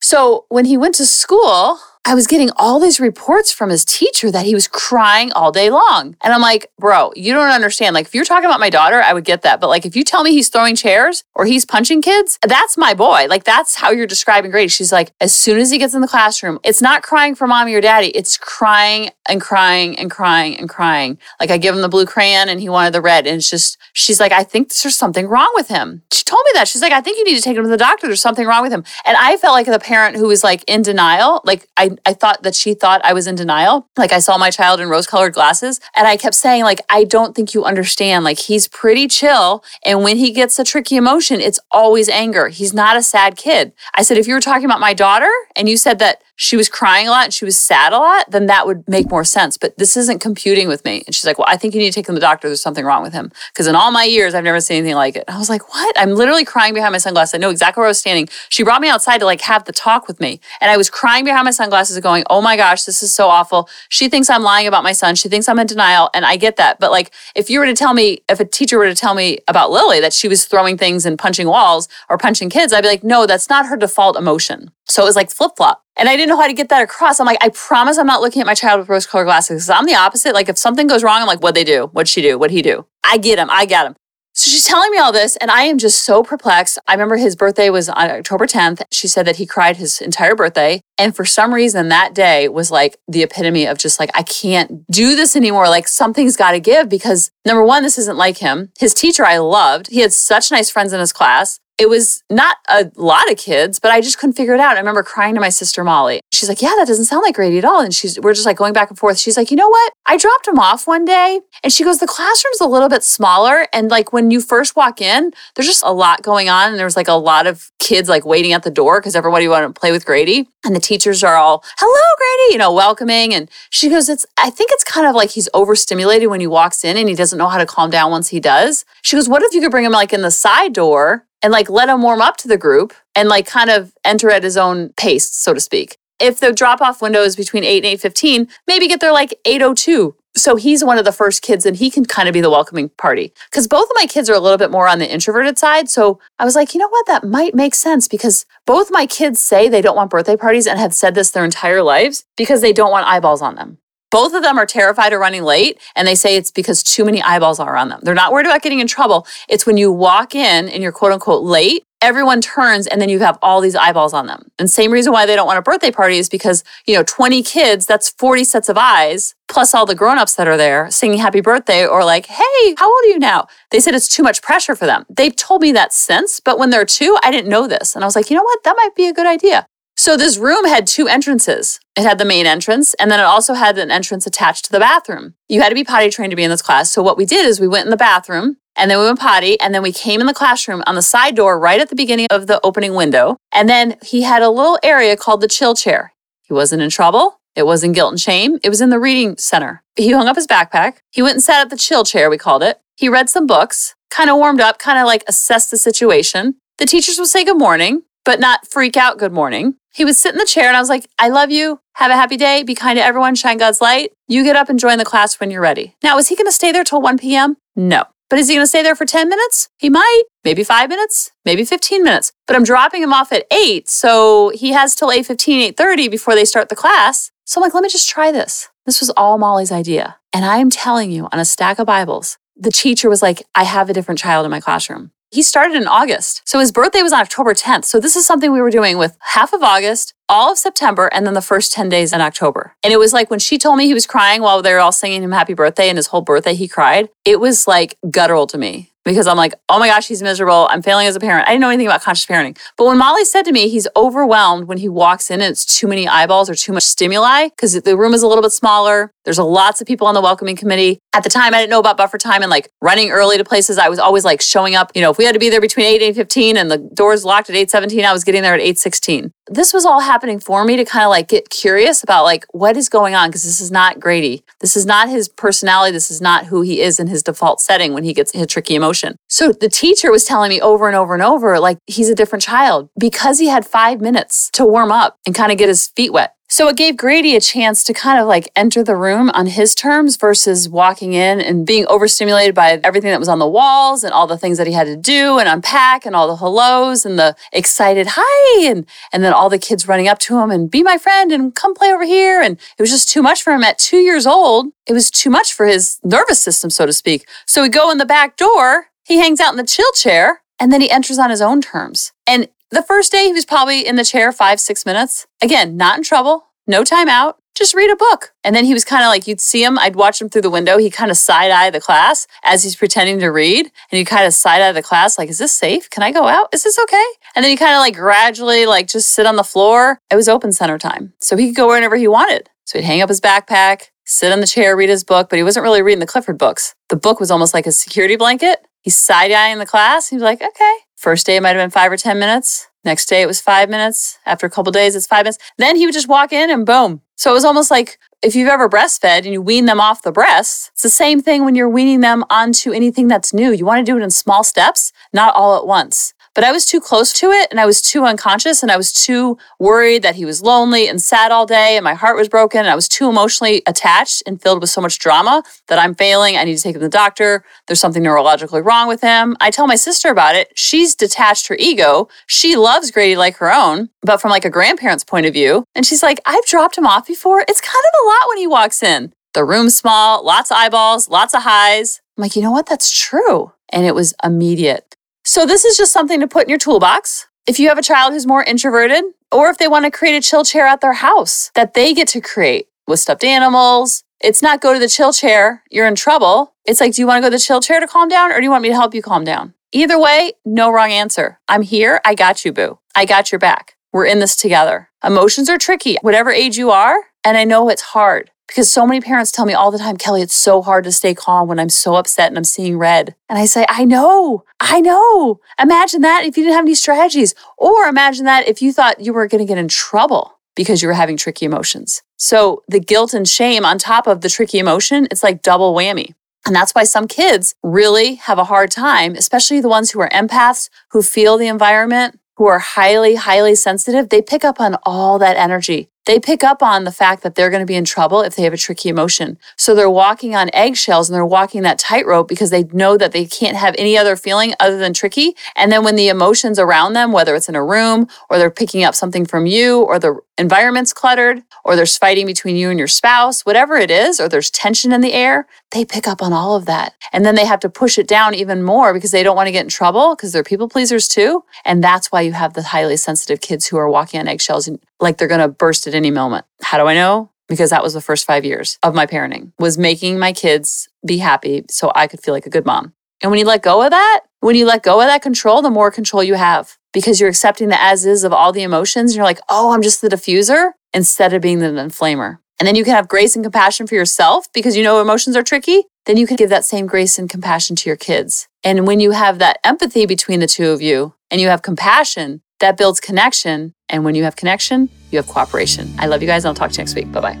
So 0.00 0.46
when 0.48 0.64
he 0.64 0.76
went 0.76 0.94
to 0.96 1.06
school, 1.06 1.78
I 2.08 2.14
was 2.14 2.26
getting 2.26 2.50
all 2.56 2.80
these 2.80 3.00
reports 3.00 3.52
from 3.52 3.68
his 3.68 3.84
teacher 3.84 4.30
that 4.30 4.46
he 4.46 4.54
was 4.54 4.66
crying 4.66 5.30
all 5.32 5.52
day 5.52 5.68
long. 5.68 6.16
And 6.22 6.32
I'm 6.32 6.40
like, 6.40 6.70
bro, 6.78 7.12
you 7.14 7.34
don't 7.34 7.50
understand. 7.50 7.92
Like, 7.92 8.06
if 8.06 8.14
you're 8.14 8.24
talking 8.24 8.46
about 8.46 8.60
my 8.60 8.70
daughter, 8.70 9.02
I 9.02 9.12
would 9.12 9.26
get 9.26 9.42
that. 9.42 9.60
But 9.60 9.68
like, 9.68 9.84
if 9.84 9.94
you 9.94 10.04
tell 10.04 10.24
me 10.24 10.32
he's 10.32 10.48
throwing 10.48 10.74
chairs 10.74 11.22
or 11.34 11.44
he's 11.44 11.66
punching 11.66 12.00
kids, 12.00 12.38
that's 12.40 12.78
my 12.78 12.94
boy. 12.94 13.26
Like, 13.28 13.44
that's 13.44 13.74
how 13.74 13.90
you're 13.90 14.06
describing 14.06 14.50
Grady. 14.50 14.68
She's 14.68 14.90
like, 14.90 15.12
as 15.20 15.34
soon 15.34 15.58
as 15.58 15.70
he 15.70 15.76
gets 15.76 15.92
in 15.92 16.00
the 16.00 16.08
classroom, 16.08 16.58
it's 16.64 16.80
not 16.80 17.02
crying 17.02 17.34
for 17.34 17.46
mommy 17.46 17.74
or 17.74 17.82
daddy. 17.82 18.08
It's 18.08 18.38
crying 18.38 19.10
and 19.28 19.38
crying 19.38 19.98
and 19.98 20.10
crying 20.10 20.56
and 20.56 20.66
crying. 20.66 21.18
Like, 21.38 21.50
I 21.50 21.58
give 21.58 21.74
him 21.74 21.82
the 21.82 21.90
blue 21.90 22.06
crayon 22.06 22.48
and 22.48 22.58
he 22.58 22.70
wanted 22.70 22.94
the 22.94 23.02
red. 23.02 23.26
And 23.26 23.36
it's 23.36 23.50
just, 23.50 23.76
she's 23.92 24.18
like, 24.18 24.32
I 24.32 24.44
think 24.44 24.74
there's 24.74 24.96
something 24.96 25.26
wrong 25.26 25.50
with 25.56 25.68
him. 25.68 26.00
She 26.10 26.24
told 26.24 26.40
me 26.46 26.52
that. 26.54 26.68
She's 26.68 26.80
like, 26.80 26.92
I 26.92 27.02
think 27.02 27.18
you 27.18 27.24
need 27.24 27.36
to 27.36 27.42
take 27.42 27.58
him 27.58 27.64
to 27.64 27.68
the 27.68 27.76
doctor. 27.76 28.06
There's 28.06 28.22
something 28.22 28.46
wrong 28.46 28.62
with 28.62 28.72
him. 28.72 28.84
And 29.04 29.14
I 29.18 29.36
felt 29.36 29.52
like 29.52 29.66
the 29.66 29.78
parent 29.78 30.16
who 30.16 30.26
was 30.26 30.42
like 30.42 30.64
in 30.66 30.80
denial. 30.80 31.42
Like, 31.44 31.68
I, 31.76 31.97
I 32.06 32.12
thought 32.14 32.42
that 32.42 32.54
she 32.54 32.74
thought 32.74 33.00
I 33.04 33.12
was 33.12 33.26
in 33.26 33.34
denial. 33.34 33.88
Like 33.96 34.12
I 34.12 34.18
saw 34.18 34.38
my 34.38 34.50
child 34.50 34.80
in 34.80 34.88
rose 34.88 35.06
colored 35.06 35.34
glasses 35.34 35.80
and 35.96 36.06
I 36.06 36.16
kept 36.16 36.34
saying 36.34 36.64
like, 36.64 36.80
I 36.90 37.04
don't 37.04 37.34
think 37.34 37.54
you 37.54 37.64
understand. 37.64 38.24
Like 38.24 38.38
he's 38.38 38.68
pretty 38.68 39.08
chill. 39.08 39.64
And 39.84 40.02
when 40.02 40.16
he 40.16 40.32
gets 40.32 40.58
a 40.58 40.64
tricky 40.64 40.96
emotion, 40.96 41.40
it's 41.40 41.60
always 41.70 42.08
anger. 42.08 42.48
He's 42.48 42.72
not 42.74 42.96
a 42.96 43.02
sad 43.02 43.36
kid. 43.36 43.72
I 43.94 44.02
said, 44.02 44.18
if 44.18 44.26
you 44.26 44.34
were 44.34 44.40
talking 44.40 44.64
about 44.64 44.80
my 44.80 44.94
daughter 44.94 45.30
and 45.56 45.68
you 45.68 45.76
said 45.76 45.98
that 45.98 46.22
she 46.40 46.56
was 46.56 46.68
crying 46.68 47.08
a 47.08 47.10
lot 47.10 47.24
and 47.24 47.34
she 47.34 47.44
was 47.44 47.58
sad 47.58 47.92
a 47.92 47.98
lot, 47.98 48.30
then 48.30 48.46
that 48.46 48.64
would 48.64 48.88
make 48.88 49.10
more 49.10 49.24
sense. 49.24 49.58
But 49.58 49.76
this 49.76 49.96
isn't 49.96 50.20
computing 50.20 50.68
with 50.68 50.84
me. 50.84 51.02
And 51.04 51.12
she's 51.12 51.26
like, 51.26 51.36
Well, 51.36 51.48
I 51.50 51.56
think 51.56 51.74
you 51.74 51.80
need 51.80 51.90
to 51.90 51.92
take 51.92 52.08
him 52.08 52.14
to 52.14 52.20
the 52.20 52.24
doctor. 52.24 52.48
There's 52.48 52.62
something 52.62 52.84
wrong 52.84 53.02
with 53.02 53.12
him. 53.12 53.32
Because 53.52 53.66
in 53.66 53.74
all 53.74 53.90
my 53.90 54.04
years, 54.04 54.34
I've 54.34 54.44
never 54.44 54.60
seen 54.60 54.78
anything 54.78 54.94
like 54.94 55.16
it. 55.16 55.24
I 55.26 55.36
was 55.36 55.48
like, 55.48 55.74
What? 55.74 55.98
I'm 55.98 56.12
literally 56.14 56.44
crying 56.44 56.74
behind 56.74 56.92
my 56.92 56.98
sunglasses. 56.98 57.34
I 57.34 57.38
know 57.38 57.50
exactly 57.50 57.80
where 57.80 57.88
I 57.88 57.90
was 57.90 57.98
standing. 57.98 58.28
She 58.50 58.62
brought 58.62 58.80
me 58.80 58.88
outside 58.88 59.18
to 59.18 59.24
like 59.24 59.40
have 59.40 59.64
the 59.64 59.72
talk 59.72 60.06
with 60.06 60.20
me. 60.20 60.40
And 60.60 60.70
I 60.70 60.76
was 60.76 60.88
crying 60.88 61.24
behind 61.24 61.44
my 61.44 61.50
sunglasses 61.50 61.98
going, 61.98 62.22
Oh 62.30 62.40
my 62.40 62.56
gosh, 62.56 62.84
this 62.84 63.02
is 63.02 63.12
so 63.12 63.28
awful. 63.28 63.68
She 63.88 64.08
thinks 64.08 64.30
I'm 64.30 64.44
lying 64.44 64.68
about 64.68 64.84
my 64.84 64.92
son. 64.92 65.16
She 65.16 65.28
thinks 65.28 65.48
I'm 65.48 65.58
in 65.58 65.66
denial. 65.66 66.08
And 66.14 66.24
I 66.24 66.36
get 66.36 66.54
that. 66.56 66.78
But 66.78 66.92
like, 66.92 67.12
if 67.34 67.50
you 67.50 67.58
were 67.58 67.66
to 67.66 67.74
tell 67.74 67.94
me, 67.94 68.22
if 68.28 68.38
a 68.38 68.44
teacher 68.44 68.78
were 68.78 68.86
to 68.86 68.94
tell 68.94 69.16
me 69.16 69.38
about 69.48 69.72
Lily 69.72 69.98
that 69.98 70.12
she 70.12 70.28
was 70.28 70.44
throwing 70.44 70.78
things 70.78 71.04
and 71.04 71.18
punching 71.18 71.48
walls 71.48 71.88
or 72.08 72.16
punching 72.16 72.48
kids, 72.48 72.72
I'd 72.72 72.82
be 72.82 72.88
like, 72.88 73.02
No, 73.02 73.26
that's 73.26 73.48
not 73.48 73.66
her 73.66 73.76
default 73.76 74.16
emotion. 74.16 74.70
So 74.88 75.02
it 75.02 75.04
was 75.04 75.16
like 75.16 75.30
flip 75.30 75.52
flop. 75.56 75.82
And 75.96 76.08
I 76.08 76.16
didn't 76.16 76.28
know 76.28 76.40
how 76.40 76.46
to 76.46 76.54
get 76.54 76.68
that 76.68 76.82
across. 76.82 77.18
I'm 77.18 77.26
like, 77.26 77.42
I 77.42 77.48
promise 77.50 77.98
I'm 77.98 78.06
not 78.06 78.20
looking 78.20 78.40
at 78.40 78.46
my 78.46 78.54
child 78.54 78.80
with 78.80 78.88
rose 78.88 79.06
colored 79.06 79.24
glasses. 79.24 79.68
I'm 79.68 79.86
the 79.86 79.94
opposite. 79.94 80.32
Like, 80.32 80.48
if 80.48 80.56
something 80.56 80.86
goes 80.86 81.02
wrong, 81.02 81.20
I'm 81.20 81.26
like, 81.26 81.40
what'd 81.40 81.56
they 81.56 81.64
do? 81.64 81.86
What'd 81.92 82.08
she 82.08 82.22
do? 82.22 82.38
What'd 82.38 82.54
he 82.54 82.62
do? 82.62 82.86
I 83.04 83.18
get 83.18 83.38
him. 83.38 83.48
I 83.50 83.66
got 83.66 83.86
him. 83.86 83.96
So 84.34 84.52
she's 84.52 84.62
telling 84.62 84.92
me 84.92 84.98
all 84.98 85.10
this, 85.10 85.36
and 85.38 85.50
I 85.50 85.62
am 85.62 85.78
just 85.78 86.04
so 86.04 86.22
perplexed. 86.22 86.78
I 86.86 86.92
remember 86.92 87.16
his 87.16 87.34
birthday 87.34 87.70
was 87.70 87.88
on 87.88 88.08
October 88.08 88.46
10th. 88.46 88.82
She 88.92 89.08
said 89.08 89.26
that 89.26 89.34
he 89.34 89.46
cried 89.46 89.78
his 89.78 90.00
entire 90.00 90.36
birthday. 90.36 90.80
And 90.96 91.16
for 91.16 91.24
some 91.24 91.52
reason, 91.52 91.88
that 91.88 92.14
day 92.14 92.46
was 92.46 92.70
like 92.70 92.98
the 93.08 93.24
epitome 93.24 93.66
of 93.66 93.78
just 93.78 93.98
like, 93.98 94.10
I 94.14 94.22
can't 94.22 94.86
do 94.92 95.16
this 95.16 95.34
anymore. 95.34 95.68
Like, 95.68 95.88
something's 95.88 96.36
got 96.36 96.52
to 96.52 96.60
give 96.60 96.88
because 96.88 97.32
number 97.44 97.64
one, 97.64 97.82
this 97.82 97.98
isn't 97.98 98.16
like 98.16 98.38
him. 98.38 98.70
His 98.78 98.94
teacher 98.94 99.24
I 99.24 99.38
loved. 99.38 99.88
He 99.88 100.02
had 100.02 100.12
such 100.12 100.52
nice 100.52 100.70
friends 100.70 100.92
in 100.92 101.00
his 101.00 101.12
class 101.12 101.58
it 101.78 101.88
was 101.88 102.24
not 102.28 102.56
a 102.68 102.90
lot 102.96 103.30
of 103.30 103.38
kids, 103.38 103.78
but 103.78 103.92
I 103.92 104.00
just 104.00 104.18
couldn't 104.18 104.34
figure 104.34 104.54
it 104.54 104.60
out. 104.60 104.76
I 104.76 104.80
remember 104.80 105.04
crying 105.04 105.34
to 105.34 105.40
my 105.40 105.48
sister 105.48 105.84
Molly. 105.84 106.20
She's 106.32 106.48
like, 106.48 106.60
"Yeah, 106.60 106.74
that 106.76 106.88
doesn't 106.88 107.04
sound 107.04 107.22
like 107.22 107.36
Grady 107.36 107.58
at 107.58 107.64
all." 107.64 107.80
And 107.80 107.94
she's 107.94 108.18
we're 108.18 108.34
just 108.34 108.46
like 108.46 108.56
going 108.56 108.72
back 108.72 108.90
and 108.90 108.98
forth. 108.98 109.18
She's 109.18 109.36
like, 109.36 109.50
"You 109.50 109.56
know 109.56 109.68
what? 109.68 109.92
I 110.06 110.16
dropped 110.16 110.48
him 110.48 110.58
off 110.58 110.86
one 110.88 111.04
day." 111.04 111.40
And 111.62 111.72
she 111.72 111.84
goes, 111.84 111.98
"The 111.98 112.06
classroom's 112.06 112.60
a 112.60 112.66
little 112.66 112.88
bit 112.88 113.04
smaller 113.04 113.68
and 113.72 113.90
like 113.90 114.12
when 114.12 114.30
you 114.30 114.40
first 114.40 114.74
walk 114.74 115.00
in, 115.00 115.32
there's 115.54 115.68
just 115.68 115.84
a 115.84 115.92
lot 115.92 116.22
going 116.22 116.48
on 116.48 116.70
and 116.70 116.78
there's 116.78 116.96
like 116.96 117.08
a 117.08 117.12
lot 117.12 117.46
of 117.46 117.70
kids 117.78 118.08
like 118.08 118.26
waiting 118.26 118.52
at 118.52 118.64
the 118.64 118.70
door 118.70 119.00
because 119.00 119.14
everybody 119.14 119.46
wanted 119.46 119.68
to 119.74 119.80
play 119.80 119.92
with 119.92 120.04
Grady. 120.04 120.48
And 120.64 120.74
the 120.74 120.80
teachers 120.80 121.22
are 121.22 121.36
all, 121.36 121.62
"Hello, 121.78 122.02
Grady," 122.18 122.52
you 122.52 122.58
know, 122.58 122.72
welcoming 122.72 123.32
and 123.34 123.48
she 123.70 123.88
goes, 123.88 124.08
"It's 124.08 124.26
I 124.36 124.50
think 124.50 124.70
it's 124.72 124.84
kind 124.84 125.06
of 125.06 125.14
like 125.14 125.30
he's 125.30 125.48
overstimulated 125.54 126.28
when 126.28 126.40
he 126.40 126.48
walks 126.48 126.84
in 126.84 126.96
and 126.96 127.08
he 127.08 127.14
doesn't 127.14 127.38
know 127.38 127.48
how 127.48 127.58
to 127.58 127.66
calm 127.66 127.90
down 127.90 128.10
once 128.10 128.28
he 128.28 128.40
does." 128.40 128.84
She 129.02 129.14
goes, 129.16 129.28
"What 129.28 129.42
if 129.42 129.54
you 129.54 129.60
could 129.60 129.70
bring 129.70 129.84
him 129.84 129.92
like 129.92 130.12
in 130.12 130.22
the 130.22 130.32
side 130.32 130.72
door 130.72 131.27
and 131.42 131.52
like 131.52 131.70
let 131.70 131.88
him 131.88 132.02
warm 132.02 132.20
up 132.20 132.36
to 132.38 132.48
the 132.48 132.56
group 132.56 132.92
and 133.14 133.28
like 133.28 133.46
kind 133.46 133.70
of 133.70 133.92
enter 134.04 134.30
at 134.30 134.42
his 134.42 134.56
own 134.56 134.90
pace, 134.96 135.30
so 135.30 135.54
to 135.54 135.60
speak. 135.60 135.96
If 136.20 136.40
the 136.40 136.52
drop 136.52 136.80
off 136.80 137.00
window 137.00 137.22
is 137.22 137.36
between 137.36 137.64
8 137.64 137.84
and 137.84 138.00
8:15, 138.00 138.48
maybe 138.66 138.88
get 138.88 139.00
there 139.00 139.12
like 139.12 139.38
8:02. 139.44 140.14
So 140.36 140.56
he's 140.56 140.84
one 140.84 140.98
of 140.98 141.04
the 141.04 141.12
first 141.12 141.42
kids 141.42 141.64
and 141.64 141.76
he 141.76 141.90
can 141.90 142.04
kind 142.04 142.28
of 142.28 142.32
be 142.32 142.40
the 142.40 142.50
welcoming 142.50 142.90
party. 142.90 143.32
Cuz 143.50 143.66
both 143.66 143.88
of 143.88 143.96
my 143.96 144.06
kids 144.06 144.28
are 144.28 144.34
a 144.34 144.40
little 144.40 144.58
bit 144.58 144.70
more 144.70 144.88
on 144.88 144.98
the 144.98 145.10
introverted 145.10 145.58
side, 145.58 145.88
so 145.88 146.18
I 146.38 146.44
was 146.44 146.54
like, 146.54 146.74
"You 146.74 146.80
know 146.80 146.88
what? 146.88 147.06
That 147.06 147.24
might 147.24 147.54
make 147.54 147.74
sense 147.74 148.08
because 148.08 148.44
both 148.66 148.90
my 148.90 149.06
kids 149.06 149.40
say 149.40 149.68
they 149.68 149.82
don't 149.82 149.96
want 149.96 150.10
birthday 150.10 150.36
parties 150.36 150.66
and 150.66 150.78
have 150.78 150.94
said 150.94 151.14
this 151.14 151.30
their 151.30 151.44
entire 151.44 151.82
lives 151.82 152.24
because 152.36 152.60
they 152.60 152.72
don't 152.72 152.90
want 152.90 153.06
eyeballs 153.06 153.42
on 153.42 153.54
them. 153.54 153.78
Both 154.10 154.34
of 154.34 154.42
them 154.42 154.58
are 154.58 154.66
terrified 154.66 155.12
of 155.12 155.20
running 155.20 155.42
late, 155.42 155.80
and 155.94 156.08
they 156.08 156.14
say 156.14 156.36
it's 156.36 156.50
because 156.50 156.82
too 156.82 157.04
many 157.04 157.22
eyeballs 157.22 157.60
are 157.60 157.76
on 157.76 157.88
them. 157.88 158.00
They're 158.02 158.14
not 158.14 158.32
worried 158.32 158.46
about 158.46 158.62
getting 158.62 158.80
in 158.80 158.86
trouble. 158.86 159.26
It's 159.48 159.66
when 159.66 159.76
you 159.76 159.92
walk 159.92 160.34
in 160.34 160.68
and 160.68 160.82
you're 160.82 160.92
quote 160.92 161.12
unquote 161.12 161.42
late, 161.42 161.84
everyone 162.00 162.40
turns 162.40 162.86
and 162.86 163.00
then 163.00 163.08
you 163.08 163.18
have 163.18 163.38
all 163.42 163.60
these 163.60 163.74
eyeballs 163.74 164.14
on 164.14 164.26
them. 164.26 164.50
And 164.58 164.70
same 164.70 164.92
reason 164.92 165.12
why 165.12 165.26
they 165.26 165.34
don't 165.34 165.46
want 165.46 165.58
a 165.58 165.62
birthday 165.62 165.90
party 165.90 166.18
is 166.18 166.28
because, 166.28 166.62
you 166.86 166.94
know, 166.94 167.02
20 167.02 167.42
kids, 167.42 167.86
that's 167.86 168.10
40 168.10 168.44
sets 168.44 168.68
of 168.68 168.78
eyes, 168.78 169.34
plus 169.48 169.74
all 169.74 169.84
the 169.84 169.94
grown-ups 169.94 170.34
that 170.36 170.46
are 170.46 170.56
there 170.56 170.90
singing 170.90 171.18
happy 171.18 171.40
birthday 171.40 171.86
or 171.86 172.04
like, 172.04 172.26
hey, 172.26 172.74
how 172.76 172.86
old 172.86 173.04
are 173.04 173.08
you 173.08 173.18
now? 173.18 173.46
They 173.70 173.80
said 173.80 173.94
it's 173.94 174.08
too 174.08 174.22
much 174.22 174.42
pressure 174.42 174.76
for 174.76 174.86
them. 174.86 175.04
They've 175.08 175.34
told 175.34 175.60
me 175.60 175.72
that 175.72 175.92
since, 175.92 176.40
but 176.40 176.58
when 176.58 176.70
they're 176.70 176.84
two, 176.84 177.18
I 177.22 177.30
didn't 177.30 177.50
know 177.50 177.66
this. 177.66 177.94
And 177.94 178.04
I 178.04 178.06
was 178.06 178.16
like, 178.16 178.30
you 178.30 178.36
know 178.36 178.44
what? 178.44 178.62
That 178.64 178.76
might 178.76 178.94
be 178.94 179.08
a 179.08 179.12
good 179.12 179.26
idea. 179.26 179.66
So 179.98 180.16
this 180.16 180.38
room 180.38 180.64
had 180.64 180.86
two 180.86 181.08
entrances. 181.08 181.80
It 181.96 182.04
had 182.04 182.18
the 182.18 182.24
main 182.24 182.46
entrance, 182.46 182.94
and 182.94 183.10
then 183.10 183.18
it 183.18 183.24
also 183.24 183.54
had 183.54 183.78
an 183.78 183.90
entrance 183.90 184.28
attached 184.28 184.64
to 184.66 184.70
the 184.70 184.78
bathroom. 184.78 185.34
You 185.48 185.60
had 185.60 185.70
to 185.70 185.74
be 185.74 185.82
potty 185.82 186.08
trained 186.08 186.30
to 186.30 186.36
be 186.36 186.44
in 186.44 186.50
this 186.50 186.62
class. 186.62 186.92
So 186.92 187.02
what 187.02 187.16
we 187.16 187.26
did 187.26 187.44
is 187.44 187.58
we 187.58 187.66
went 187.66 187.86
in 187.86 187.90
the 187.90 187.96
bathroom, 187.96 188.58
and 188.76 188.88
then 188.88 189.00
we 189.00 189.06
went 189.06 189.18
potty, 189.18 189.60
and 189.60 189.74
then 189.74 189.82
we 189.82 189.90
came 189.90 190.20
in 190.20 190.28
the 190.28 190.32
classroom 190.32 190.84
on 190.86 190.94
the 190.94 191.02
side 191.02 191.34
door 191.34 191.58
right 191.58 191.80
at 191.80 191.88
the 191.88 191.96
beginning 191.96 192.28
of 192.30 192.46
the 192.46 192.60
opening 192.62 192.94
window. 192.94 193.38
And 193.50 193.68
then 193.68 193.96
he 194.04 194.22
had 194.22 194.40
a 194.40 194.50
little 194.50 194.78
area 194.84 195.16
called 195.16 195.40
the 195.40 195.48
chill 195.48 195.74
chair. 195.74 196.12
He 196.42 196.54
wasn't 196.54 196.80
in 196.80 196.90
trouble. 196.90 197.40
It 197.56 197.66
wasn't 197.66 197.96
guilt 197.96 198.12
and 198.12 198.20
shame. 198.20 198.60
It 198.62 198.68
was 198.68 198.80
in 198.80 198.90
the 198.90 199.00
reading 199.00 199.36
center. 199.36 199.82
He 199.96 200.12
hung 200.12 200.28
up 200.28 200.36
his 200.36 200.46
backpack. 200.46 200.98
He 201.10 201.22
went 201.22 201.34
and 201.34 201.42
sat 201.42 201.60
at 201.60 201.70
the 201.70 201.76
chill 201.76 202.04
chair, 202.04 202.30
we 202.30 202.38
called 202.38 202.62
it. 202.62 202.80
He 202.94 203.08
read 203.08 203.28
some 203.28 203.48
books, 203.48 203.96
kind 204.10 204.30
of 204.30 204.36
warmed 204.36 204.60
up, 204.60 204.78
kind 204.78 204.96
of 204.96 205.06
like 205.06 205.24
assessed 205.26 205.72
the 205.72 205.76
situation. 205.76 206.54
The 206.78 206.86
teachers 206.86 207.18
would 207.18 207.26
say 207.26 207.44
good 207.44 207.58
morning, 207.58 208.02
but 208.28 208.40
not 208.40 208.70
freak 208.70 208.94
out 208.94 209.16
good 209.16 209.32
morning. 209.32 209.76
He 209.94 210.04
would 210.04 210.14
sit 210.14 210.34
in 210.34 210.38
the 210.38 210.44
chair 210.44 210.68
and 210.68 210.76
I 210.76 210.80
was 210.80 210.90
like, 210.90 211.08
I 211.18 211.30
love 211.30 211.50
you. 211.50 211.80
Have 211.94 212.10
a 212.10 212.14
happy 212.14 212.36
day. 212.36 212.62
Be 212.62 212.74
kind 212.74 212.98
to 212.98 213.02
everyone. 213.02 213.34
Shine 213.34 213.56
God's 213.56 213.80
light. 213.80 214.10
You 214.26 214.44
get 214.44 214.54
up 214.54 214.68
and 214.68 214.78
join 214.78 214.98
the 214.98 215.06
class 215.06 215.40
when 215.40 215.50
you're 215.50 215.62
ready. 215.62 215.96
Now, 216.02 216.18
is 216.18 216.28
he 216.28 216.36
going 216.36 216.46
to 216.46 216.52
stay 216.52 216.70
there 216.70 216.84
till 216.84 217.00
1 217.00 217.16
p.m.? 217.16 217.56
No. 217.74 218.04
But 218.28 218.38
is 218.38 218.48
he 218.48 218.54
going 218.54 218.64
to 218.64 218.68
stay 218.68 218.82
there 218.82 218.94
for 218.94 219.06
10 219.06 219.30
minutes? 219.30 219.70
He 219.78 219.88
might. 219.88 220.24
Maybe 220.44 220.62
five 220.62 220.90
minutes, 220.90 221.32
maybe 221.46 221.64
15 221.64 222.02
minutes. 222.02 222.32
But 222.46 222.54
I'm 222.54 222.64
dropping 222.64 223.02
him 223.02 223.14
off 223.14 223.32
at 223.32 223.46
8. 223.50 223.88
So 223.88 224.50
he 224.50 224.72
has 224.72 224.94
till 224.94 225.08
8.15, 225.08 225.72
8.30 225.72 226.10
before 226.10 226.34
they 226.34 226.44
start 226.44 226.68
the 226.68 226.76
class. 226.76 227.30
So 227.46 227.58
I'm 227.58 227.62
like, 227.62 227.72
let 227.72 227.82
me 227.82 227.88
just 227.88 228.10
try 228.10 228.30
this. 228.30 228.68
This 228.84 229.00
was 229.00 229.08
all 229.16 229.38
Molly's 229.38 229.72
idea. 229.72 230.18
And 230.34 230.44
I 230.44 230.58
am 230.58 230.68
telling 230.68 231.10
you, 231.10 231.28
on 231.32 231.38
a 231.38 231.46
stack 231.46 231.78
of 231.78 231.86
Bibles, 231.86 232.36
the 232.54 232.70
teacher 232.70 233.08
was 233.08 233.22
like, 233.22 233.42
I 233.54 233.64
have 233.64 233.88
a 233.88 233.94
different 233.94 234.20
child 234.20 234.44
in 234.44 234.50
my 234.50 234.60
classroom. 234.60 235.12
He 235.30 235.42
started 235.42 235.76
in 235.76 235.86
August. 235.86 236.42
So 236.46 236.58
his 236.58 236.72
birthday 236.72 237.02
was 237.02 237.12
on 237.12 237.20
October 237.20 237.52
10th. 237.52 237.84
So 237.84 238.00
this 238.00 238.16
is 238.16 238.26
something 238.26 238.50
we 238.50 238.62
were 238.62 238.70
doing 238.70 238.96
with 238.96 239.18
half 239.20 239.52
of 239.52 239.62
August, 239.62 240.14
all 240.28 240.52
of 240.52 240.58
September, 240.58 241.10
and 241.12 241.26
then 241.26 241.34
the 241.34 241.42
first 241.42 241.72
10 241.72 241.90
days 241.90 242.14
in 242.14 242.22
October. 242.22 242.74
And 242.82 242.92
it 242.92 242.98
was 242.98 243.12
like 243.12 243.30
when 243.30 243.38
she 243.38 243.58
told 243.58 243.76
me 243.76 243.86
he 243.86 243.94
was 243.94 244.06
crying 244.06 244.40
while 244.40 244.62
they 244.62 244.72
were 244.72 244.78
all 244.78 244.92
singing 244.92 245.22
him 245.22 245.32
happy 245.32 245.52
birthday 245.52 245.90
and 245.90 245.98
his 245.98 246.06
whole 246.06 246.22
birthday 246.22 246.54
he 246.54 246.66
cried, 246.66 247.10
it 247.26 247.40
was 247.40 247.68
like 247.68 247.98
guttural 248.10 248.46
to 248.46 248.56
me 248.56 248.87
because 249.04 249.26
I'm 249.26 249.36
like, 249.36 249.54
oh 249.68 249.78
my 249.78 249.88
gosh, 249.88 250.06
he's 250.08 250.22
miserable. 250.22 250.68
I'm 250.70 250.82
failing 250.82 251.06
as 251.06 251.16
a 251.16 251.20
parent. 251.20 251.46
I 251.46 251.52
didn't 251.52 251.62
know 251.62 251.70
anything 251.70 251.86
about 251.86 252.02
conscious 252.02 252.26
parenting. 252.26 252.58
But 252.76 252.86
when 252.86 252.98
Molly 252.98 253.24
said 253.24 253.42
to 253.42 253.52
me, 253.52 253.68
he's 253.68 253.88
overwhelmed 253.96 254.68
when 254.68 254.78
he 254.78 254.88
walks 254.88 255.30
in 255.30 255.40
and 255.40 255.50
it's 255.50 255.64
too 255.64 255.88
many 255.88 256.06
eyeballs 256.06 256.50
or 256.50 256.54
too 256.54 256.72
much 256.72 256.82
stimuli 256.82 257.48
because 257.48 257.80
the 257.80 257.96
room 257.96 258.14
is 258.14 258.22
a 258.22 258.26
little 258.26 258.42
bit 258.42 258.52
smaller. 258.52 259.10
There's 259.24 259.38
lots 259.38 259.80
of 259.80 259.86
people 259.86 260.06
on 260.06 260.14
the 260.14 260.20
welcoming 260.20 260.56
committee. 260.56 260.98
At 261.14 261.22
the 261.22 261.30
time, 261.30 261.54
I 261.54 261.58
didn't 261.58 261.70
know 261.70 261.80
about 261.80 261.96
buffer 261.96 262.18
time 262.18 262.42
and 262.42 262.50
like 262.50 262.68
running 262.80 263.10
early 263.10 263.38
to 263.38 263.44
places. 263.44 263.78
I 263.78 263.88
was 263.88 263.98
always 263.98 264.24
like 264.24 264.40
showing 264.40 264.74
up. 264.74 264.92
You 264.94 265.02
know, 265.02 265.10
if 265.10 265.18
we 265.18 265.24
had 265.24 265.32
to 265.32 265.38
be 265.38 265.48
there 265.48 265.60
between 265.60 265.86
8 265.86 266.02
and 266.02 266.14
15 266.14 266.56
and 266.56 266.70
the 266.70 266.78
doors 266.78 267.24
locked 267.24 267.50
at 267.50 267.56
8:17, 267.56 268.04
I 268.04 268.12
was 268.12 268.24
getting 268.24 268.42
there 268.42 268.54
at 268.54 268.60
8:16. 268.60 269.32
This 269.50 269.72
was 269.72 269.84
all 269.84 270.00
happening 270.00 270.40
for 270.40 270.64
me 270.64 270.76
to 270.76 270.84
kind 270.84 271.04
of 271.04 271.10
like 271.10 271.28
get 271.28 271.50
curious 271.50 272.02
about 272.02 272.24
like 272.24 272.46
what 272.50 272.76
is 272.76 272.88
going 272.88 273.14
on 273.14 273.28
because 273.28 273.44
this 273.44 273.60
is 273.60 273.70
not 273.70 274.00
Grady. 274.00 274.44
This 274.60 274.76
is 274.76 274.86
not 274.86 275.08
his 275.08 275.28
personality. 275.28 275.92
This 275.92 276.10
is 276.10 276.20
not 276.20 276.46
who 276.46 276.62
he 276.62 276.80
is 276.80 277.00
in 277.00 277.06
his 277.06 277.22
default 277.22 277.60
setting 277.60 277.92
when 277.92 278.04
he 278.04 278.14
gets 278.14 278.34
a 278.34 278.46
tricky 278.46 278.74
emotion. 278.74 279.16
So 279.28 279.52
the 279.52 279.68
teacher 279.68 280.10
was 280.10 280.24
telling 280.24 280.50
me 280.50 280.60
over 280.60 280.86
and 280.86 280.96
over 280.96 281.14
and 281.14 281.22
over 281.22 281.58
like 281.58 281.78
he's 281.86 282.08
a 282.08 282.14
different 282.14 282.42
child 282.42 282.88
because 282.98 283.38
he 283.38 283.48
had 283.48 283.66
5 283.66 284.00
minutes 284.00 284.50
to 284.52 284.64
warm 284.64 284.92
up 284.92 285.16
and 285.26 285.34
kind 285.34 285.52
of 285.52 285.58
get 285.58 285.68
his 285.68 285.88
feet 285.88 286.12
wet. 286.12 286.34
So 286.50 286.66
it 286.68 286.76
gave 286.76 286.96
Grady 286.96 287.36
a 287.36 287.40
chance 287.42 287.84
to 287.84 287.92
kind 287.92 288.18
of 288.18 288.26
like 288.26 288.50
enter 288.56 288.82
the 288.82 288.96
room 288.96 289.28
on 289.34 289.46
his 289.46 289.74
terms 289.74 290.16
versus 290.16 290.66
walking 290.66 291.12
in 291.12 291.42
and 291.42 291.66
being 291.66 291.86
overstimulated 291.88 292.54
by 292.54 292.80
everything 292.82 293.10
that 293.10 293.18
was 293.18 293.28
on 293.28 293.38
the 293.38 293.46
walls 293.46 294.02
and 294.02 294.14
all 294.14 294.26
the 294.26 294.38
things 294.38 294.56
that 294.56 294.66
he 294.66 294.72
had 294.72 294.86
to 294.86 294.96
do 294.96 295.38
and 295.38 295.46
unpack 295.46 296.06
and 296.06 296.16
all 296.16 296.26
the 296.26 296.36
hellos 296.36 297.04
and 297.04 297.18
the 297.18 297.36
excited 297.52 298.06
hi 298.12 298.66
and 298.66 298.86
and 299.12 299.22
then 299.22 299.34
all 299.34 299.50
the 299.50 299.58
kids 299.58 299.86
running 299.86 300.08
up 300.08 300.18
to 300.20 300.38
him 300.38 300.50
and 300.50 300.70
be 300.70 300.82
my 300.82 300.96
friend 300.96 301.32
and 301.32 301.54
come 301.54 301.74
play 301.74 301.92
over 301.92 302.04
here 302.04 302.40
and 302.40 302.58
it 302.78 302.82
was 302.82 302.90
just 302.90 303.10
too 303.10 303.20
much 303.20 303.42
for 303.42 303.52
him 303.52 303.62
at 303.62 303.78
2 303.78 303.98
years 303.98 304.26
old. 304.26 304.68
It 304.86 304.94
was 304.94 305.10
too 305.10 305.28
much 305.28 305.52
for 305.52 305.66
his 305.66 306.00
nervous 306.02 306.40
system 306.40 306.70
so 306.70 306.86
to 306.86 306.94
speak. 306.94 307.28
So 307.44 307.60
we 307.60 307.68
go 307.68 307.90
in 307.90 307.98
the 307.98 308.06
back 308.06 308.38
door, 308.38 308.86
he 309.04 309.18
hangs 309.18 309.38
out 309.38 309.52
in 309.52 309.58
the 309.58 309.64
chill 309.64 309.92
chair 309.92 310.40
and 310.58 310.72
then 310.72 310.80
he 310.80 310.90
enters 310.90 311.18
on 311.18 311.28
his 311.28 311.42
own 311.42 311.60
terms. 311.60 312.12
And 312.26 312.48
the 312.70 312.82
first 312.82 313.12
day, 313.12 313.26
he 313.26 313.32
was 313.32 313.46
probably 313.46 313.86
in 313.86 313.96
the 313.96 314.04
chair 314.04 314.32
five, 314.32 314.60
six 314.60 314.84
minutes. 314.84 315.26
Again, 315.42 315.76
not 315.76 315.98
in 315.98 316.04
trouble, 316.04 316.44
no 316.66 316.84
time 316.84 317.08
out, 317.08 317.38
just 317.54 317.74
read 317.74 317.90
a 317.90 317.96
book. 317.96 318.32
And 318.44 318.54
then 318.54 318.64
he 318.64 318.72
was 318.72 318.84
kind 318.84 319.02
of 319.02 319.08
like, 319.08 319.26
you'd 319.26 319.40
see 319.40 319.64
him, 319.64 319.78
I'd 319.78 319.96
watch 319.96 320.20
him 320.20 320.28
through 320.28 320.42
the 320.42 320.50
window. 320.50 320.78
He 320.78 320.90
kind 320.90 321.10
of 321.10 321.16
side 321.16 321.50
eye 321.50 321.70
the 321.70 321.80
class 321.80 322.28
as 322.44 322.62
he's 322.62 322.76
pretending 322.76 323.18
to 323.18 323.28
read. 323.28 323.66
And 323.90 323.98
he 323.98 324.04
kind 324.04 324.26
of 324.26 324.32
side 324.32 324.62
eye 324.62 324.70
the 324.70 324.82
class, 324.82 325.18
like, 325.18 325.28
is 325.28 325.38
this 325.38 325.50
safe? 325.50 325.90
Can 325.90 326.04
I 326.04 326.12
go 326.12 326.28
out? 326.28 326.48
Is 326.52 326.62
this 326.62 326.78
okay? 326.78 327.04
And 327.34 327.42
then 327.42 327.50
he 327.50 327.56
kind 327.56 327.74
of 327.74 327.80
like 327.80 327.96
gradually, 327.96 328.64
like, 328.64 328.86
just 328.86 329.10
sit 329.10 329.26
on 329.26 329.36
the 329.36 329.42
floor. 329.42 329.98
It 330.10 330.16
was 330.16 330.28
open 330.28 330.52
center 330.52 330.78
time. 330.78 331.14
So 331.20 331.36
he 331.36 331.48
could 331.48 331.56
go 331.56 331.66
wherever 331.66 331.96
he 331.96 332.06
wanted. 332.06 332.48
So 332.64 332.78
he'd 332.78 332.84
hang 332.84 333.02
up 333.02 333.08
his 333.08 333.20
backpack, 333.20 333.86
sit 334.04 334.30
on 334.32 334.40
the 334.40 334.46
chair, 334.46 334.76
read 334.76 334.88
his 334.88 335.02
book, 335.02 335.28
but 335.28 335.36
he 335.36 335.42
wasn't 335.42 335.64
really 335.64 335.82
reading 335.82 336.00
the 336.00 336.06
Clifford 336.06 336.38
books. 336.38 336.74
The 336.90 336.96
book 336.96 337.18
was 337.18 337.30
almost 337.30 337.54
like 337.54 337.66
a 337.66 337.72
security 337.72 338.14
blanket. 338.14 338.60
He's 338.82 338.96
side 338.96 339.32
eyeing 339.32 339.58
the 339.58 339.66
class. 339.66 340.08
He 340.08 340.16
was 340.16 340.22
like, 340.22 340.42
okay. 340.42 340.74
First 340.98 341.26
day, 341.26 341.36
it 341.36 341.42
might 341.44 341.50
have 341.50 341.62
been 341.62 341.70
five 341.70 341.92
or 341.92 341.96
10 341.96 342.18
minutes. 342.18 342.66
Next 342.84 343.06
day, 343.06 343.22
it 343.22 343.26
was 343.26 343.40
five 343.40 343.70
minutes. 343.70 344.18
After 344.26 344.46
a 344.46 344.50
couple 344.50 344.72
days, 344.72 344.96
it's 344.96 345.06
five 345.06 345.22
minutes. 345.22 345.38
Then 345.56 345.76
he 345.76 345.86
would 345.86 345.94
just 345.94 346.08
walk 346.08 346.32
in 346.32 346.50
and 346.50 346.66
boom. 346.66 347.02
So 347.14 347.30
it 347.30 347.34
was 347.34 347.44
almost 347.44 347.70
like 347.70 348.00
if 348.20 348.34
you've 348.34 348.48
ever 348.48 348.68
breastfed 348.68 349.18
and 349.18 349.26
you 349.26 349.40
wean 349.40 349.66
them 349.66 349.80
off 349.80 350.02
the 350.02 350.10
breast, 350.10 350.70
it's 350.72 350.82
the 350.82 350.88
same 350.88 351.22
thing 351.22 351.44
when 351.44 351.54
you're 351.54 351.68
weaning 351.68 352.00
them 352.00 352.24
onto 352.30 352.72
anything 352.72 353.06
that's 353.06 353.32
new. 353.32 353.52
You 353.52 353.64
want 353.64 353.78
to 353.78 353.88
do 353.88 353.96
it 353.96 354.02
in 354.02 354.10
small 354.10 354.42
steps, 354.42 354.92
not 355.12 355.36
all 355.36 355.56
at 355.56 355.68
once. 355.68 356.14
But 356.38 356.44
I 356.44 356.52
was 356.52 356.66
too 356.66 356.80
close 356.80 357.12
to 357.14 357.32
it 357.32 357.48
and 357.50 357.58
I 357.58 357.66
was 357.66 357.82
too 357.82 358.04
unconscious 358.04 358.62
and 358.62 358.70
I 358.70 358.76
was 358.76 358.92
too 358.92 359.38
worried 359.58 360.02
that 360.04 360.14
he 360.14 360.24
was 360.24 360.40
lonely 360.40 360.86
and 360.86 361.02
sad 361.02 361.32
all 361.32 361.46
day 361.46 361.76
and 361.76 361.82
my 361.82 361.94
heart 361.94 362.16
was 362.16 362.28
broken 362.28 362.60
and 362.60 362.68
I 362.68 362.76
was 362.76 362.88
too 362.88 363.08
emotionally 363.08 363.60
attached 363.66 364.22
and 364.24 364.40
filled 364.40 364.60
with 364.60 364.70
so 364.70 364.80
much 364.80 365.00
drama 365.00 365.42
that 365.66 365.80
I'm 365.80 365.96
failing. 365.96 366.36
I 366.36 366.44
need 366.44 366.56
to 366.56 366.62
take 366.62 366.76
him 366.76 366.80
to 366.80 366.86
the 366.86 366.90
doctor. 366.90 367.44
There's 367.66 367.80
something 367.80 368.04
neurologically 368.04 368.64
wrong 368.64 368.86
with 368.86 369.00
him. 369.00 369.36
I 369.40 369.50
tell 369.50 369.66
my 369.66 369.74
sister 369.74 370.10
about 370.10 370.36
it. 370.36 370.56
She's 370.56 370.94
detached 370.94 371.48
her 371.48 371.56
ego. 371.58 372.06
She 372.28 372.54
loves 372.54 372.92
Grady 372.92 373.16
like 373.16 373.38
her 373.38 373.52
own, 373.52 373.88
but 374.02 374.20
from 374.20 374.30
like 374.30 374.44
a 374.44 374.48
grandparent's 374.48 375.02
point 375.02 375.26
of 375.26 375.32
view. 375.32 375.64
And 375.74 375.84
she's 375.84 376.04
like, 376.04 376.20
I've 376.24 376.46
dropped 376.46 376.78
him 376.78 376.86
off 376.86 377.08
before. 377.08 377.44
It's 377.48 377.60
kind 377.60 377.84
of 377.84 378.00
a 378.00 378.06
lot 378.06 378.28
when 378.28 378.38
he 378.38 378.46
walks 378.46 378.80
in. 378.84 379.12
The 379.34 379.44
room's 379.44 379.76
small, 379.76 380.24
lots 380.24 380.52
of 380.52 380.56
eyeballs, 380.56 381.08
lots 381.08 381.34
of 381.34 381.42
highs. 381.42 382.00
I'm 382.16 382.22
like, 382.22 382.36
you 382.36 382.42
know 382.42 382.52
what? 382.52 382.66
That's 382.66 382.96
true. 382.96 383.50
And 383.70 383.84
it 383.84 383.94
was 383.96 384.14
immediate. 384.22 384.94
So, 385.28 385.44
this 385.44 385.66
is 385.66 385.76
just 385.76 385.92
something 385.92 386.20
to 386.20 386.26
put 386.26 386.44
in 386.44 386.48
your 386.48 386.58
toolbox. 386.58 387.26
If 387.46 387.60
you 387.60 387.68
have 387.68 387.76
a 387.76 387.82
child 387.82 388.14
who's 388.14 388.26
more 388.26 388.42
introverted, 388.42 389.04
or 389.30 389.50
if 389.50 389.58
they 389.58 389.68
want 389.68 389.84
to 389.84 389.90
create 389.90 390.16
a 390.16 390.26
chill 390.26 390.42
chair 390.42 390.66
at 390.66 390.80
their 390.80 390.94
house 390.94 391.50
that 391.54 391.74
they 391.74 391.92
get 391.92 392.08
to 392.08 392.22
create 392.22 392.68
with 392.86 392.98
stuffed 392.98 393.22
animals, 393.22 394.04
it's 394.22 394.40
not 394.40 394.62
go 394.62 394.72
to 394.72 394.78
the 394.78 394.88
chill 394.88 395.12
chair, 395.12 395.62
you're 395.70 395.86
in 395.86 395.96
trouble. 395.96 396.54
It's 396.64 396.80
like, 396.80 396.94
do 396.94 397.02
you 397.02 397.06
want 397.06 397.18
to 397.18 397.26
go 397.26 397.30
to 397.30 397.36
the 397.36 397.42
chill 397.42 397.60
chair 397.60 397.78
to 397.78 397.86
calm 397.86 398.08
down, 398.08 398.32
or 398.32 398.38
do 398.38 398.44
you 398.44 398.50
want 398.50 398.62
me 398.62 398.70
to 398.70 398.74
help 398.74 398.94
you 398.94 399.02
calm 399.02 399.22
down? 399.22 399.52
Either 399.70 400.00
way, 400.00 400.32
no 400.46 400.70
wrong 400.70 400.92
answer. 400.92 401.38
I'm 401.46 401.60
here. 401.60 402.00
I 402.06 402.14
got 402.14 402.46
you, 402.46 402.52
boo. 402.54 402.78
I 402.96 403.04
got 403.04 403.30
your 403.30 403.38
back. 403.38 403.76
We're 403.92 404.06
in 404.06 404.20
this 404.20 404.34
together. 404.34 404.88
Emotions 405.04 405.50
are 405.50 405.58
tricky, 405.58 405.98
whatever 406.00 406.30
age 406.30 406.56
you 406.56 406.70
are. 406.70 406.96
And 407.22 407.36
I 407.36 407.44
know 407.44 407.68
it's 407.68 407.82
hard 407.82 408.30
because 408.48 408.72
so 408.72 408.86
many 408.86 409.00
parents 409.00 409.30
tell 409.30 409.46
me 409.46 409.52
all 409.52 409.70
the 409.70 409.78
time, 409.78 409.96
Kelly, 409.96 410.22
it's 410.22 410.34
so 410.34 410.62
hard 410.62 410.82
to 410.84 410.92
stay 410.92 411.14
calm 411.14 411.46
when 411.46 411.60
I'm 411.60 411.68
so 411.68 411.94
upset 411.94 412.28
and 412.28 412.38
I'm 412.38 412.44
seeing 412.44 412.78
red. 412.78 413.14
And 413.28 413.38
I 413.38 413.44
say, 413.46 413.64
I 413.68 413.84
know, 413.84 414.44
I 414.58 414.80
know. 414.80 415.38
Imagine 415.60 416.00
that 416.00 416.24
if 416.24 416.36
you 416.36 416.42
didn't 416.42 416.56
have 416.56 416.64
any 416.64 416.74
strategies, 416.74 417.34
or 417.56 417.84
imagine 417.84 418.24
that 418.24 418.48
if 418.48 418.60
you 418.60 418.72
thought 418.72 419.00
you 419.00 419.12
were 419.12 419.28
going 419.28 419.46
to 419.46 419.48
get 419.48 419.58
in 419.58 419.68
trouble 419.68 420.38
because 420.56 420.82
you 420.82 420.88
were 420.88 420.94
having 420.94 421.16
tricky 421.16 421.46
emotions. 421.46 422.02
So 422.16 422.64
the 422.66 422.80
guilt 422.80 423.14
and 423.14 423.28
shame 423.28 423.64
on 423.64 423.78
top 423.78 424.08
of 424.08 424.22
the 424.22 424.28
tricky 424.28 424.58
emotion, 424.58 425.06
it's 425.10 425.22
like 425.22 425.42
double 425.42 425.74
whammy. 425.74 426.14
And 426.46 426.54
that's 426.54 426.72
why 426.72 426.84
some 426.84 427.06
kids 427.06 427.54
really 427.62 428.14
have 428.14 428.38
a 428.38 428.44
hard 428.44 428.70
time, 428.70 429.14
especially 429.14 429.60
the 429.60 429.68
ones 429.68 429.90
who 429.90 430.00
are 430.00 430.08
empaths, 430.08 430.70
who 430.90 431.02
feel 431.02 431.36
the 431.36 431.46
environment, 431.46 432.18
who 432.36 432.46
are 432.46 432.58
highly, 432.58 433.16
highly 433.16 433.54
sensitive. 433.54 434.08
They 434.08 434.22
pick 434.22 434.44
up 434.44 434.60
on 434.60 434.76
all 434.84 435.18
that 435.18 435.36
energy 435.36 435.90
they 436.08 436.18
pick 436.18 436.42
up 436.42 436.62
on 436.62 436.84
the 436.84 436.90
fact 436.90 437.22
that 437.22 437.34
they're 437.34 437.50
going 437.50 437.60
to 437.60 437.66
be 437.66 437.74
in 437.74 437.84
trouble 437.84 438.22
if 438.22 438.34
they 438.34 438.42
have 438.42 438.54
a 438.54 438.56
tricky 438.56 438.88
emotion. 438.88 439.36
So 439.58 439.74
they're 439.74 439.90
walking 439.90 440.34
on 440.34 440.48
eggshells 440.54 441.10
and 441.10 441.14
they're 441.14 441.26
walking 441.26 441.60
that 441.62 441.78
tightrope 441.78 442.28
because 442.28 442.48
they 442.48 442.64
know 442.64 442.96
that 442.96 443.12
they 443.12 443.26
can't 443.26 443.58
have 443.58 443.74
any 443.76 443.98
other 443.98 444.16
feeling 444.16 444.54
other 444.58 444.78
than 444.78 444.94
tricky. 444.94 445.36
And 445.54 445.70
then 445.70 445.84
when 445.84 445.96
the 445.96 446.08
emotions 446.08 446.58
around 446.58 446.94
them, 446.94 447.12
whether 447.12 447.34
it's 447.34 447.50
in 447.50 447.54
a 447.54 447.62
room 447.62 448.08
or 448.30 448.38
they're 448.38 448.50
picking 448.50 448.84
up 448.84 448.94
something 448.94 449.26
from 449.26 449.44
you 449.44 449.82
or 449.82 449.98
the 449.98 450.18
environment's 450.38 450.94
cluttered 450.94 451.42
or 451.62 451.76
there's 451.76 451.98
fighting 451.98 452.24
between 452.24 452.56
you 452.56 452.70
and 452.70 452.78
your 452.78 452.88
spouse, 452.88 453.44
whatever 453.44 453.76
it 453.76 453.90
is, 453.90 454.18
or 454.18 454.30
there's 454.30 454.50
tension 454.50 454.92
in 454.92 455.02
the 455.02 455.12
air, 455.12 455.46
they 455.72 455.84
pick 455.84 456.08
up 456.08 456.22
on 456.22 456.32
all 456.32 456.56
of 456.56 456.64
that. 456.64 456.94
And 457.12 457.22
then 457.22 457.34
they 457.34 457.44
have 457.44 457.60
to 457.60 457.68
push 457.68 457.98
it 457.98 458.08
down 458.08 458.34
even 458.34 458.62
more 458.62 458.94
because 458.94 459.10
they 459.10 459.22
don't 459.22 459.36
want 459.36 459.48
to 459.48 459.52
get 459.52 459.64
in 459.64 459.68
trouble 459.68 460.16
because 460.16 460.32
they're 460.32 460.42
people 460.42 460.70
pleasers 460.70 461.06
too. 461.06 461.44
And 461.66 461.84
that's 461.84 462.10
why 462.10 462.22
you 462.22 462.32
have 462.32 462.54
the 462.54 462.62
highly 462.62 462.96
sensitive 462.96 463.42
kids 463.42 463.66
who 463.66 463.76
are 463.76 463.90
walking 463.90 464.20
on 464.20 464.28
eggshells 464.28 464.66
and 464.66 464.78
like 465.00 465.18
they're 465.18 465.28
going 465.28 465.40
to 465.40 465.48
burst 465.48 465.86
at 465.86 465.94
any 465.94 466.10
moment. 466.10 466.44
How 466.62 466.78
do 466.78 466.86
I 466.86 466.94
know? 466.94 467.30
Because 467.48 467.70
that 467.70 467.82
was 467.82 467.94
the 467.94 468.00
first 468.00 468.26
5 468.26 468.44
years 468.44 468.78
of 468.82 468.94
my 468.94 469.06
parenting 469.06 469.52
was 469.58 469.78
making 469.78 470.18
my 470.18 470.32
kids 470.32 470.88
be 471.06 471.18
happy 471.18 471.64
so 471.70 471.90
I 471.94 472.06
could 472.06 472.20
feel 472.20 472.34
like 472.34 472.46
a 472.46 472.50
good 472.50 472.66
mom. 472.66 472.92
And 473.22 473.30
when 473.30 473.40
you 473.40 473.46
let 473.46 473.62
go 473.62 473.82
of 473.82 473.90
that, 473.90 474.20
when 474.40 474.54
you 474.54 474.66
let 474.66 474.82
go 474.82 475.00
of 475.00 475.06
that 475.06 475.22
control, 475.22 475.62
the 475.62 475.70
more 475.70 475.90
control 475.90 476.22
you 476.22 476.34
have 476.34 476.76
because 476.92 477.20
you're 477.20 477.28
accepting 477.28 477.68
the 477.68 477.80
as 477.80 478.06
is 478.06 478.24
of 478.24 478.32
all 478.32 478.52
the 478.52 478.62
emotions. 478.62 479.16
You're 479.16 479.24
like, 479.24 479.40
oh, 479.48 479.72
I'm 479.72 479.82
just 479.82 480.00
the 480.00 480.08
diffuser 480.08 480.72
instead 480.92 481.32
of 481.32 481.42
being 481.42 481.58
the 481.58 481.66
inflamer. 481.66 482.38
And 482.58 482.66
then 482.66 482.74
you 482.74 482.84
can 482.84 482.94
have 482.94 483.08
grace 483.08 483.36
and 483.36 483.44
compassion 483.44 483.86
for 483.86 483.94
yourself 483.94 484.46
because 484.52 484.76
you 484.76 484.82
know 484.82 485.00
emotions 485.00 485.36
are 485.36 485.42
tricky. 485.42 485.84
Then 486.06 486.16
you 486.16 486.26
can 486.26 486.36
give 486.36 486.50
that 486.50 486.64
same 486.64 486.86
grace 486.86 487.18
and 487.18 487.30
compassion 487.30 487.76
to 487.76 487.88
your 487.88 487.96
kids. 487.96 488.48
And 488.64 488.86
when 488.86 489.00
you 489.00 489.12
have 489.12 489.38
that 489.38 489.58
empathy 489.64 490.06
between 490.06 490.40
the 490.40 490.46
two 490.46 490.70
of 490.70 490.82
you 490.82 491.14
and 491.30 491.40
you 491.40 491.48
have 491.48 491.62
compassion, 491.62 492.42
that 492.60 492.76
builds 492.76 493.00
connection. 493.00 493.74
And 493.90 494.04
when 494.04 494.14
you 494.14 494.24
have 494.24 494.36
connection, 494.36 494.88
you 495.10 495.18
have 495.18 495.26
cooperation. 495.26 495.94
I 495.98 496.06
love 496.06 496.20
you 496.22 496.28
guys. 496.28 496.44
and 496.44 496.50
I'll 496.50 496.54
talk 496.54 496.70
to 496.72 496.76
you 496.76 496.84
next 496.84 496.94
week. 496.94 497.10
Bye 497.10 497.20
bye. 497.20 497.38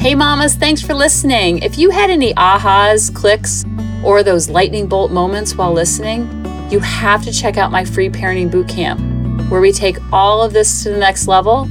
Hey, 0.00 0.14
mamas, 0.14 0.54
thanks 0.54 0.80
for 0.80 0.94
listening. 0.94 1.58
If 1.58 1.78
you 1.78 1.90
had 1.90 2.10
any 2.10 2.32
ahas, 2.34 3.12
clicks, 3.12 3.64
or 4.04 4.22
those 4.22 4.48
lightning 4.48 4.86
bolt 4.86 5.10
moments 5.10 5.56
while 5.56 5.72
listening, 5.72 6.28
you 6.70 6.78
have 6.78 7.24
to 7.24 7.32
check 7.32 7.56
out 7.56 7.72
my 7.72 7.84
free 7.84 8.08
parenting 8.08 8.48
bootcamp, 8.50 9.50
where 9.50 9.60
we 9.60 9.72
take 9.72 9.98
all 10.12 10.42
of 10.42 10.52
this 10.52 10.84
to 10.84 10.90
the 10.90 10.98
next 10.98 11.26
level 11.26 11.62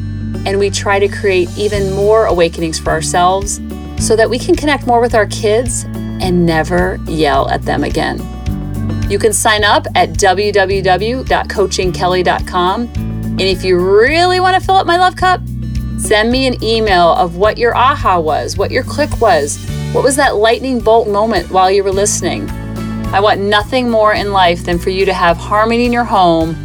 and 0.45 0.59
we 0.59 0.69
try 0.69 0.99
to 0.99 1.07
create 1.07 1.49
even 1.57 1.93
more 1.93 2.25
awakenings 2.25 2.77
for 2.77 2.89
ourselves 2.89 3.61
so 3.99 4.15
that 4.15 4.29
we 4.29 4.37
can 4.37 4.55
connect 4.55 4.85
more 4.85 4.99
with 4.99 5.15
our 5.15 5.27
kids 5.27 5.85
and 5.85 6.45
never 6.45 6.99
yell 7.05 7.49
at 7.49 7.61
them 7.63 7.83
again. 7.83 8.19
You 9.09 9.19
can 9.19 9.33
sign 9.33 9.63
up 9.63 9.85
at 9.93 10.09
www.coachingkelly.com. 10.09 12.89
And 13.35 13.41
if 13.41 13.63
you 13.63 13.77
really 13.77 14.39
want 14.39 14.59
to 14.59 14.65
fill 14.65 14.75
up 14.75 14.87
my 14.87 14.97
love 14.97 15.15
cup, 15.15 15.41
send 15.97 16.31
me 16.31 16.47
an 16.47 16.63
email 16.63 17.13
of 17.13 17.35
what 17.35 17.57
your 17.57 17.75
aha 17.75 18.19
was, 18.19 18.57
what 18.57 18.71
your 18.71 18.83
click 18.83 19.21
was, 19.21 19.63
what 19.91 20.03
was 20.03 20.15
that 20.15 20.37
lightning 20.37 20.79
bolt 20.79 21.07
moment 21.07 21.51
while 21.51 21.69
you 21.69 21.83
were 21.83 21.91
listening. 21.91 22.49
I 23.13 23.19
want 23.19 23.41
nothing 23.41 23.89
more 23.89 24.13
in 24.13 24.31
life 24.31 24.63
than 24.63 24.79
for 24.79 24.89
you 24.89 25.05
to 25.05 25.13
have 25.13 25.37
harmony 25.37 25.85
in 25.85 25.93
your 25.93 26.03
home 26.03 26.55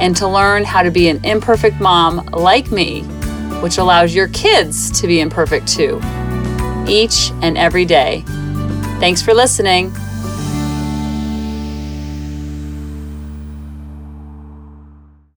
and 0.00 0.16
to 0.16 0.26
learn 0.26 0.64
how 0.64 0.82
to 0.82 0.90
be 0.90 1.08
an 1.08 1.24
imperfect 1.24 1.80
mom 1.80 2.26
like 2.32 2.72
me, 2.72 3.02
which 3.62 3.78
allows 3.78 4.14
your 4.14 4.28
kids 4.28 4.90
to 5.00 5.06
be 5.06 5.20
imperfect 5.20 5.68
too, 5.68 6.00
each 6.88 7.30
and 7.42 7.56
every 7.56 7.84
day. 7.84 8.24
Thanks 8.98 9.22
for 9.22 9.32
listening. 9.32 9.94